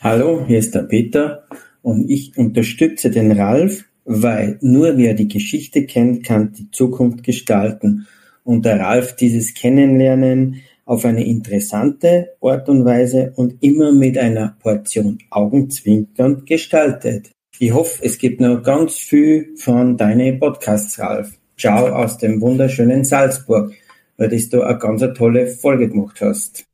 Hallo, 0.00 0.44
hier 0.44 0.58
ist 0.58 0.74
der 0.74 0.82
Peter 0.82 1.46
und 1.82 2.10
ich 2.10 2.36
unterstütze 2.36 3.12
den 3.12 3.30
Ralf, 3.30 3.84
weil 4.04 4.58
nur 4.62 4.96
wer 4.96 5.14
die 5.14 5.28
Geschichte 5.28 5.86
kennt, 5.86 6.24
kann 6.24 6.50
die 6.50 6.72
Zukunft 6.72 7.22
gestalten. 7.22 8.08
Und 8.42 8.64
der 8.64 8.80
Ralf 8.80 9.14
dieses 9.14 9.54
Kennenlernen 9.54 10.62
auf 10.90 11.04
eine 11.04 11.24
interessante 11.24 12.32
Art 12.40 12.68
und 12.68 12.84
Weise 12.84 13.32
und 13.36 13.62
immer 13.62 13.92
mit 13.92 14.18
einer 14.18 14.56
Portion 14.58 15.18
Augenzwinkern 15.30 16.44
gestaltet. 16.44 17.30
Ich 17.60 17.72
hoffe, 17.72 18.04
es 18.04 18.18
gibt 18.18 18.40
noch 18.40 18.60
ganz 18.64 18.96
viel 18.96 19.54
von 19.56 19.96
deinen 19.96 20.40
Podcasts, 20.40 20.98
Ralf. 20.98 21.38
Ciao 21.56 21.86
aus 21.86 22.18
dem 22.18 22.40
wunderschönen 22.40 23.04
Salzburg, 23.04 23.72
weil 24.16 24.30
du 24.30 24.48
da 24.48 24.66
eine 24.66 24.78
ganz 24.80 25.04
tolle 25.16 25.46
Folge 25.46 25.88
gemacht 25.88 26.20
hast. 26.22 26.64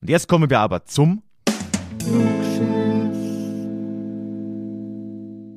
Und 0.00 0.10
jetzt 0.10 0.28
kommen 0.28 0.48
wir 0.48 0.60
aber 0.60 0.84
zum 0.84 1.22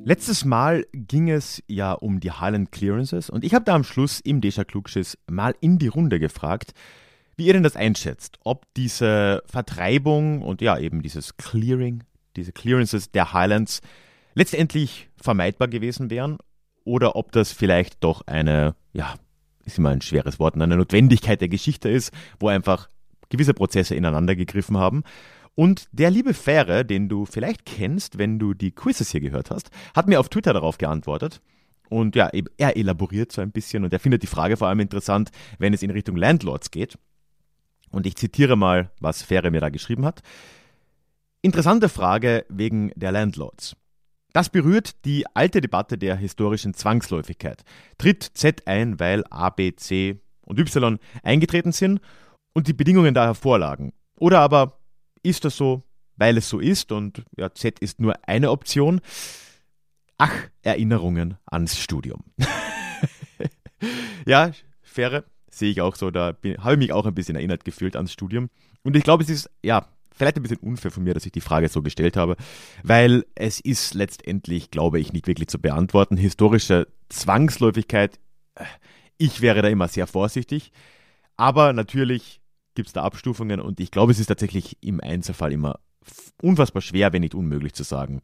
Letztes 0.06 0.44
Mal 0.44 0.84
ging 0.92 1.30
es 1.30 1.62
ja 1.68 1.92
um 1.92 2.18
die 2.18 2.32
Highland 2.32 2.72
Clearances 2.72 3.30
und 3.30 3.44
ich 3.44 3.54
habe 3.54 3.64
da 3.64 3.76
am 3.76 3.84
Schluss 3.84 4.18
im 4.18 4.40
Deja 4.40 4.64
Klugschiss 4.64 5.16
mal 5.30 5.54
in 5.60 5.78
die 5.78 5.86
Runde 5.86 6.18
gefragt, 6.18 6.74
wie 7.36 7.46
ihr 7.46 7.52
denn 7.52 7.62
das 7.62 7.76
einschätzt, 7.76 8.38
ob 8.44 8.66
diese 8.74 9.42
Vertreibung 9.46 10.42
und 10.42 10.60
ja 10.60 10.78
eben 10.78 11.02
dieses 11.02 11.36
Clearing, 11.36 12.04
diese 12.36 12.52
Clearances 12.52 13.10
der 13.10 13.32
Highlands 13.32 13.80
letztendlich 14.34 15.08
vermeidbar 15.16 15.68
gewesen 15.68 16.10
wären 16.10 16.38
oder 16.84 17.16
ob 17.16 17.32
das 17.32 17.52
vielleicht 17.52 18.02
doch 18.04 18.26
eine, 18.26 18.74
ja, 18.92 19.14
ist 19.64 19.78
immer 19.78 19.90
ein 19.90 20.02
schweres 20.02 20.38
Wort, 20.38 20.54
eine 20.54 20.76
Notwendigkeit 20.76 21.40
der 21.40 21.48
Geschichte 21.48 21.88
ist, 21.88 22.12
wo 22.38 22.48
einfach 22.48 22.88
gewisse 23.30 23.54
Prozesse 23.54 23.94
ineinander 23.94 24.36
gegriffen 24.36 24.76
haben. 24.76 25.02
Und 25.54 25.88
der 25.92 26.10
liebe 26.10 26.34
Fähre, 26.34 26.84
den 26.84 27.08
du 27.08 27.26
vielleicht 27.26 27.64
kennst, 27.64 28.18
wenn 28.18 28.38
du 28.38 28.54
die 28.54 28.72
Quizzes 28.72 29.10
hier 29.10 29.20
gehört 29.20 29.50
hast, 29.50 29.70
hat 29.94 30.08
mir 30.08 30.20
auf 30.20 30.28
Twitter 30.28 30.52
darauf 30.52 30.78
geantwortet. 30.78 31.40
Und 31.88 32.16
ja, 32.16 32.30
er 32.56 32.76
elaboriert 32.76 33.30
so 33.30 33.40
ein 33.40 33.52
bisschen 33.52 33.84
und 33.84 33.92
er 33.92 34.00
findet 34.00 34.22
die 34.22 34.28
Frage 34.28 34.56
vor 34.56 34.68
allem 34.68 34.80
interessant, 34.80 35.30
wenn 35.58 35.74
es 35.74 35.82
in 35.82 35.90
Richtung 35.90 36.16
Landlords 36.16 36.70
geht. 36.70 36.98
Und 37.94 38.06
ich 38.06 38.16
zitiere 38.16 38.56
mal, 38.56 38.90
was 38.98 39.22
Fähre 39.22 39.52
mir 39.52 39.60
da 39.60 39.68
geschrieben 39.68 40.04
hat. 40.04 40.20
Interessante 41.42 41.88
Frage 41.88 42.44
wegen 42.48 42.90
der 42.96 43.12
Landlords. 43.12 43.76
Das 44.32 44.48
berührt 44.48 45.04
die 45.04 45.24
alte 45.34 45.60
Debatte 45.60 45.96
der 45.96 46.16
historischen 46.16 46.74
Zwangsläufigkeit. 46.74 47.62
Tritt 47.96 48.24
Z 48.34 48.66
ein, 48.66 48.98
weil 48.98 49.22
A, 49.30 49.50
B, 49.50 49.76
C 49.76 50.20
und 50.40 50.58
Y 50.58 50.98
eingetreten 51.22 51.70
sind 51.70 52.00
und 52.52 52.66
die 52.66 52.72
Bedingungen 52.72 53.14
da 53.14 53.26
hervorlagen? 53.26 53.92
Oder 54.18 54.40
aber 54.40 54.80
ist 55.22 55.44
das 55.44 55.56
so, 55.56 55.84
weil 56.16 56.36
es 56.36 56.48
so 56.48 56.58
ist 56.58 56.90
und 56.90 57.24
ja, 57.36 57.54
Z 57.54 57.78
ist 57.78 58.00
nur 58.00 58.16
eine 58.26 58.50
Option? 58.50 59.00
Ach, 60.18 60.34
Erinnerungen 60.62 61.36
ans 61.46 61.78
Studium. 61.78 62.24
ja, 64.26 64.50
Fähre, 64.82 65.24
sehe 65.58 65.70
ich 65.70 65.80
auch 65.80 65.96
so, 65.96 66.10
da 66.10 66.34
habe 66.58 66.72
ich 66.72 66.78
mich 66.78 66.92
auch 66.92 67.06
ein 67.06 67.14
bisschen 67.14 67.36
erinnert 67.36 67.64
gefühlt 67.64 67.96
ans 67.96 68.12
Studium. 68.12 68.50
Und 68.82 68.96
ich 68.96 69.04
glaube, 69.04 69.22
es 69.22 69.30
ist, 69.30 69.50
ja, 69.62 69.86
vielleicht 70.14 70.36
ein 70.36 70.42
bisschen 70.42 70.58
unfair 70.58 70.90
von 70.90 71.04
mir, 71.04 71.14
dass 71.14 71.26
ich 71.26 71.32
die 71.32 71.40
Frage 71.40 71.68
so 71.68 71.82
gestellt 71.82 72.16
habe, 72.16 72.36
weil 72.82 73.24
es 73.34 73.60
ist 73.60 73.94
letztendlich, 73.94 74.70
glaube 74.70 75.00
ich, 75.00 75.12
nicht 75.12 75.26
wirklich 75.26 75.48
zu 75.48 75.58
beantworten. 75.58 76.16
Historische 76.16 76.86
Zwangsläufigkeit, 77.08 78.18
äh, 78.54 78.64
ich 79.18 79.40
wäre 79.40 79.62
da 79.62 79.68
immer 79.68 79.88
sehr 79.88 80.06
vorsichtig, 80.06 80.72
aber 81.36 81.72
natürlich 81.72 82.40
gibt 82.74 82.88
es 82.88 82.92
da 82.92 83.02
Abstufungen 83.02 83.60
und 83.60 83.80
ich 83.80 83.90
glaube, 83.90 84.12
es 84.12 84.18
ist 84.18 84.26
tatsächlich 84.26 84.76
im 84.80 85.00
Einzelfall 85.00 85.52
immer 85.52 85.78
unfassbar 86.42 86.82
schwer, 86.82 87.12
wenn 87.12 87.22
nicht 87.22 87.34
unmöglich 87.34 87.72
zu 87.72 87.84
sagen, 87.84 88.20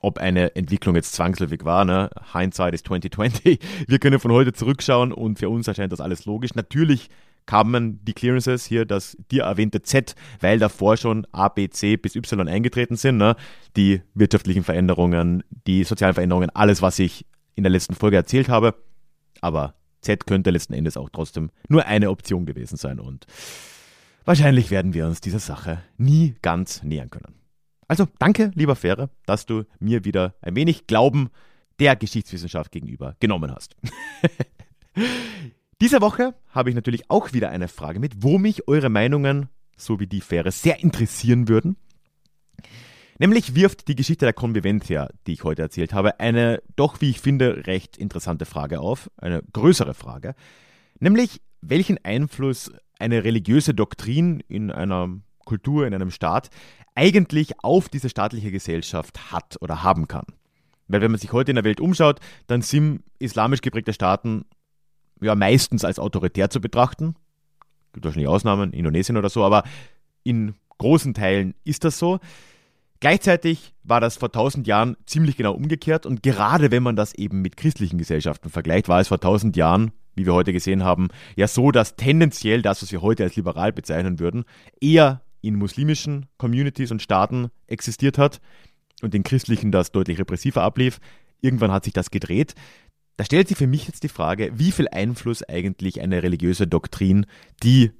ob 0.00 0.18
eine 0.18 0.54
Entwicklung 0.56 0.94
jetzt 0.94 1.12
zwangsläufig 1.12 1.64
war. 1.64 1.84
Ne? 1.84 2.10
Hindsight 2.32 2.74
ist 2.74 2.86
2020. 2.86 3.58
Wir 3.86 3.98
können 3.98 4.18
von 4.20 4.32
heute 4.32 4.52
zurückschauen 4.52 5.12
und 5.12 5.38
für 5.38 5.48
uns 5.48 5.68
erscheint 5.68 5.92
das 5.92 6.00
alles 6.00 6.24
logisch. 6.24 6.54
Natürlich 6.54 7.08
kamen 7.46 8.04
die 8.04 8.12
Clearances 8.12 8.66
hier, 8.66 8.84
das 8.84 9.16
dir 9.30 9.44
erwähnte 9.44 9.82
Z, 9.82 10.14
weil 10.40 10.58
davor 10.58 10.96
schon 10.96 11.26
A, 11.32 11.48
B, 11.48 11.68
C 11.68 11.96
bis 11.96 12.16
Y 12.16 12.48
eingetreten 12.48 12.96
sind. 12.96 13.16
Ne? 13.16 13.36
Die 13.76 14.02
wirtschaftlichen 14.14 14.64
Veränderungen, 14.64 15.44
die 15.66 15.84
sozialen 15.84 16.14
Veränderungen, 16.14 16.50
alles, 16.50 16.82
was 16.82 16.98
ich 16.98 17.24
in 17.54 17.62
der 17.62 17.70
letzten 17.70 17.94
Folge 17.94 18.16
erzählt 18.16 18.48
habe. 18.48 18.74
Aber 19.40 19.74
Z 20.02 20.26
könnte 20.26 20.50
letzten 20.50 20.74
Endes 20.74 20.96
auch 20.96 21.08
trotzdem 21.10 21.50
nur 21.68 21.86
eine 21.86 22.10
Option 22.10 22.46
gewesen 22.46 22.76
sein 22.76 23.00
und 23.00 23.26
wahrscheinlich 24.24 24.70
werden 24.70 24.94
wir 24.94 25.06
uns 25.06 25.20
dieser 25.20 25.40
Sache 25.40 25.82
nie 25.96 26.36
ganz 26.42 26.82
nähern 26.82 27.10
können. 27.10 27.45
Also 27.88 28.06
danke, 28.18 28.50
lieber 28.54 28.76
Fähre, 28.76 29.10
dass 29.26 29.46
du 29.46 29.64
mir 29.78 30.04
wieder 30.04 30.34
ein 30.40 30.56
wenig 30.56 30.86
Glauben 30.86 31.30
der 31.78 31.94
Geschichtswissenschaft 31.96 32.72
gegenüber 32.72 33.16
genommen 33.20 33.54
hast. 33.54 33.76
Diese 35.80 36.00
Woche 36.00 36.34
habe 36.48 36.70
ich 36.70 36.74
natürlich 36.74 37.10
auch 37.10 37.32
wieder 37.32 37.50
eine 37.50 37.68
Frage 37.68 38.00
mit, 38.00 38.22
wo 38.22 38.38
mich 38.38 38.66
eure 38.66 38.88
Meinungen, 38.88 39.50
so 39.76 40.00
wie 40.00 40.06
die 40.06 40.22
Fähre, 40.22 40.50
sehr 40.50 40.80
interessieren 40.82 41.48
würden. 41.48 41.76
Nämlich 43.18 43.54
wirft 43.54 43.88
die 43.88 43.94
Geschichte 43.94 44.26
der 44.26 44.32
Convivencia, 44.32 45.08
die 45.26 45.34
ich 45.34 45.44
heute 45.44 45.62
erzählt 45.62 45.92
habe, 45.92 46.20
eine 46.20 46.62
doch, 46.76 47.00
wie 47.00 47.10
ich 47.10 47.20
finde, 47.20 47.66
recht 47.66 47.96
interessante 47.96 48.44
Frage 48.44 48.80
auf, 48.80 49.10
eine 49.16 49.42
größere 49.52 49.94
Frage. 49.94 50.34
Nämlich, 50.98 51.40
welchen 51.60 52.02
Einfluss 52.04 52.72
eine 52.98 53.24
religiöse 53.24 53.74
Doktrin 53.74 54.40
in 54.48 54.70
einer 54.70 55.08
Kultur, 55.44 55.86
in 55.86 55.94
einem 55.94 56.10
Staat 56.10 56.50
eigentlich 56.96 57.62
auf 57.62 57.88
diese 57.88 58.08
staatliche 58.08 58.50
Gesellschaft 58.50 59.30
hat 59.30 59.56
oder 59.60 59.84
haben 59.84 60.08
kann. 60.08 60.24
Weil 60.88 61.00
wenn 61.00 61.10
man 61.10 61.20
sich 61.20 61.32
heute 61.32 61.52
in 61.52 61.56
der 61.56 61.64
Welt 61.64 61.80
umschaut, 61.80 62.20
dann 62.46 62.62
sind 62.62 63.02
islamisch 63.18 63.60
geprägte 63.60 63.92
Staaten 63.92 64.44
ja 65.20 65.34
meistens 65.34 65.84
als 65.84 65.98
autoritär 65.98 66.50
zu 66.50 66.60
betrachten. 66.60 67.14
Gibt 67.92 68.04
wahrscheinlich 68.04 68.28
Ausnahmen, 68.28 68.72
Indonesien 68.72 69.16
oder 69.16 69.28
so, 69.28 69.44
aber 69.44 69.64
in 70.22 70.54
großen 70.78 71.14
Teilen 71.14 71.54
ist 71.64 71.84
das 71.84 71.98
so. 71.98 72.18
Gleichzeitig 73.00 73.74
war 73.82 74.00
das 74.00 74.16
vor 74.16 74.32
tausend 74.32 74.66
Jahren 74.66 74.96
ziemlich 75.06 75.36
genau 75.36 75.52
umgekehrt 75.52 76.06
und 76.06 76.22
gerade 76.22 76.70
wenn 76.70 76.82
man 76.82 76.96
das 76.96 77.14
eben 77.14 77.42
mit 77.42 77.56
christlichen 77.56 77.98
Gesellschaften 77.98 78.48
vergleicht, 78.48 78.88
war 78.88 79.00
es 79.00 79.08
vor 79.08 79.20
tausend 79.20 79.56
Jahren, 79.56 79.92
wie 80.14 80.24
wir 80.24 80.32
heute 80.32 80.54
gesehen 80.54 80.82
haben, 80.82 81.08
ja 81.36 81.46
so, 81.46 81.72
dass 81.72 81.96
tendenziell 81.96 82.62
das, 82.62 82.82
was 82.82 82.92
wir 82.92 83.02
heute 83.02 83.24
als 83.24 83.36
liberal 83.36 83.72
bezeichnen 83.72 84.18
würden, 84.18 84.44
eher 84.80 85.20
in 85.46 85.56
muslimischen 85.56 86.26
Communities 86.38 86.90
und 86.90 87.02
Staaten 87.02 87.48
existiert 87.66 88.18
hat 88.18 88.40
und 89.02 89.14
in 89.14 89.22
christlichen 89.22 89.72
das 89.72 89.92
deutlich 89.92 90.18
repressiver 90.18 90.62
ablief. 90.62 90.98
Irgendwann 91.40 91.72
hat 91.72 91.84
sich 91.84 91.92
das 91.92 92.10
gedreht. 92.10 92.54
Da 93.16 93.24
stellt 93.24 93.48
sich 93.48 93.56
für 93.56 93.66
mich 93.66 93.86
jetzt 93.86 94.02
die 94.02 94.08
Frage, 94.08 94.50
wie 94.54 94.72
viel 94.72 94.88
Einfluss 94.88 95.42
eigentlich 95.42 96.00
eine 96.00 96.22
religiöse 96.22 96.66
Doktrin, 96.66 97.26
die 97.62 97.92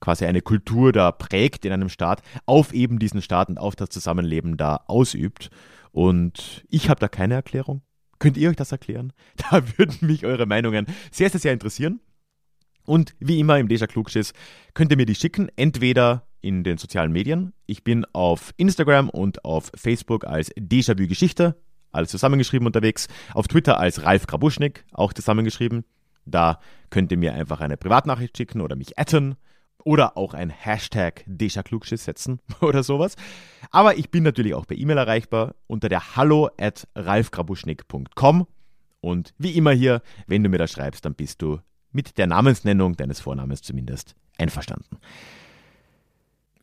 quasi 0.00 0.26
eine 0.26 0.42
Kultur 0.42 0.92
da 0.92 1.12
prägt 1.12 1.64
in 1.64 1.72
einem 1.72 1.88
Staat, 1.88 2.22
auf 2.46 2.74
eben 2.74 2.98
diesen 2.98 3.22
Staat 3.22 3.48
und 3.48 3.58
auf 3.58 3.76
das 3.76 3.88
Zusammenleben 3.90 4.56
da 4.56 4.84
ausübt. 4.86 5.50
Und 5.92 6.64
ich 6.68 6.90
habe 6.90 7.00
da 7.00 7.08
keine 7.08 7.34
Erklärung. 7.34 7.82
Könnt 8.18 8.36
ihr 8.36 8.50
euch 8.50 8.56
das 8.56 8.72
erklären? 8.72 9.12
Da 9.50 9.62
würden 9.76 10.06
mich 10.06 10.24
eure 10.24 10.46
Meinungen 10.46 10.86
sehr, 11.10 11.30
sehr, 11.30 11.40
sehr 11.40 11.52
interessieren. 11.52 12.00
Und 12.84 13.14
wie 13.18 13.38
immer 13.38 13.58
im 13.58 13.68
Deja 13.68 13.86
Klugschiss 13.86 14.32
könnt 14.74 14.90
ihr 14.90 14.96
mir 14.96 15.06
die 15.06 15.14
schicken, 15.14 15.48
entweder 15.56 16.26
in 16.44 16.62
den 16.62 16.76
sozialen 16.76 17.10
Medien. 17.10 17.54
Ich 17.64 17.84
bin 17.84 18.04
auf 18.12 18.52
Instagram 18.58 19.08
und 19.08 19.44
auf 19.46 19.72
Facebook 19.74 20.26
als 20.26 20.54
Déjà-vu 20.54 21.08
Geschichte, 21.08 21.56
alles 21.90 22.10
zusammengeschrieben 22.10 22.66
unterwegs. 22.66 23.08
Auf 23.32 23.48
Twitter 23.48 23.80
als 23.80 24.02
Ralf 24.02 24.26
Grabuschnik, 24.26 24.84
auch 24.92 25.14
zusammengeschrieben. 25.14 25.84
Da 26.26 26.60
könnt 26.90 27.10
ihr 27.12 27.18
mir 27.18 27.32
einfach 27.32 27.60
eine 27.60 27.78
Privatnachricht 27.78 28.36
schicken 28.36 28.60
oder 28.60 28.76
mich 28.76 28.98
atten 28.98 29.36
oder 29.84 30.18
auch 30.18 30.34
ein 30.34 30.50
Hashtag 30.50 31.24
Deja-Klugschiss 31.26 32.04
setzen 32.04 32.40
oder 32.60 32.82
sowas. 32.82 33.16
Aber 33.70 33.96
ich 33.96 34.10
bin 34.10 34.22
natürlich 34.22 34.54
auch 34.54 34.66
per 34.66 34.76
E-Mail 34.76 34.98
erreichbar 34.98 35.54
unter 35.66 35.88
der 35.88 36.14
hallo 36.14 36.50
at 36.58 36.86
ralfgrabuschnik.com. 36.94 38.46
Und 39.00 39.34
wie 39.38 39.52
immer 39.52 39.72
hier, 39.72 40.02
wenn 40.26 40.42
du 40.42 40.50
mir 40.50 40.58
da 40.58 40.66
schreibst, 40.66 41.06
dann 41.06 41.14
bist 41.14 41.40
du 41.40 41.60
mit 41.90 42.18
der 42.18 42.26
Namensnennung 42.26 42.96
deines 42.96 43.20
Vornamens 43.20 43.62
zumindest 43.62 44.14
einverstanden. 44.36 44.98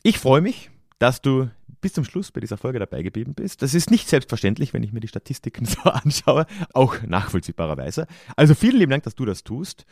Ich 0.03 0.17
freue 0.17 0.41
mich, 0.41 0.71
dass 0.97 1.21
du 1.21 1.49
bis 1.79 1.93
zum 1.93 2.03
Schluss 2.03 2.31
bei 2.31 2.39
dieser 2.39 2.57
Folge 2.57 2.79
dabei 2.79 3.03
geblieben 3.03 3.33
bist. 3.35 3.61
Das 3.61 3.73
ist 3.73 3.91
nicht 3.91 4.07
selbstverständlich, 4.07 4.73
wenn 4.73 4.83
ich 4.83 4.93
mir 4.93 4.99
die 4.99 5.07
Statistiken 5.07 5.65
so 5.65 5.81
anschaue, 5.81 6.45
auch 6.73 7.01
nachvollziehbarerweise. 7.03 8.07
Also 8.35 8.55
vielen 8.55 8.77
lieben 8.77 8.91
Dank, 8.91 9.03
dass 9.03 9.15
du 9.15 9.25
das 9.25 9.43
tust. 9.43 9.85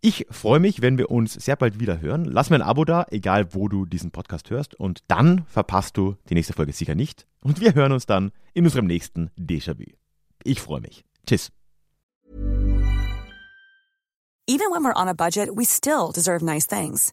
Ich 0.00 0.26
freue 0.30 0.60
mich, 0.60 0.80
wenn 0.80 0.96
wir 0.96 1.10
uns 1.10 1.34
sehr 1.34 1.56
bald 1.56 1.80
wieder 1.80 2.00
hören. 2.00 2.24
Lass 2.24 2.50
mir 2.50 2.56
ein 2.56 2.62
Abo 2.62 2.84
da, 2.84 3.06
egal 3.10 3.52
wo 3.54 3.68
du 3.68 3.84
diesen 3.84 4.12
Podcast 4.12 4.50
hörst. 4.50 4.74
Und 4.76 5.02
dann 5.08 5.44
verpasst 5.46 5.96
du 5.96 6.16
die 6.28 6.34
nächste 6.34 6.52
Folge 6.52 6.72
sicher 6.72 6.94
nicht. 6.94 7.26
Und 7.40 7.60
wir 7.60 7.74
hören 7.74 7.92
uns 7.92 8.06
dann 8.06 8.30
in 8.54 8.64
unserem 8.64 8.86
nächsten 8.86 9.30
Déjà-vu. 9.36 9.92
Ich 10.44 10.60
freue 10.60 10.80
mich. 10.80 11.04
Tschüss. 11.26 11.50
Even 14.46 14.70
when 14.72 14.82
we're 14.82 14.96
on 14.96 15.08
a 15.08 15.14
budget, 15.14 15.50
we 15.54 15.64
still 15.64 16.10
deserve 16.12 16.44
nice 16.44 16.66
things. 16.66 17.12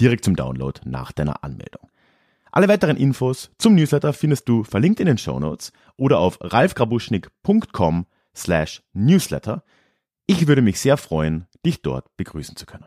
Direkt 0.00 0.24
zum 0.24 0.34
Download 0.34 0.80
nach 0.84 1.12
deiner 1.12 1.44
Anmeldung. 1.44 1.88
Alle 2.52 2.68
weiteren 2.68 2.96
Infos 2.96 3.50
zum 3.58 3.74
Newsletter 3.74 4.12
findest 4.12 4.48
du 4.48 4.64
verlinkt 4.64 4.98
in 4.98 5.06
den 5.06 5.18
Show 5.18 5.38
Notes 5.38 5.72
oder 5.96 6.18
auf 6.18 6.38
ralfgrabuschnick.com 6.40 8.06
slash 8.34 8.82
newsletter. 8.92 9.62
Ich 10.26 10.46
würde 10.46 10.62
mich 10.62 10.80
sehr 10.80 10.96
freuen, 10.96 11.46
dich 11.64 11.82
dort 11.82 12.16
begrüßen 12.16 12.56
zu 12.56 12.66
können. 12.66 12.86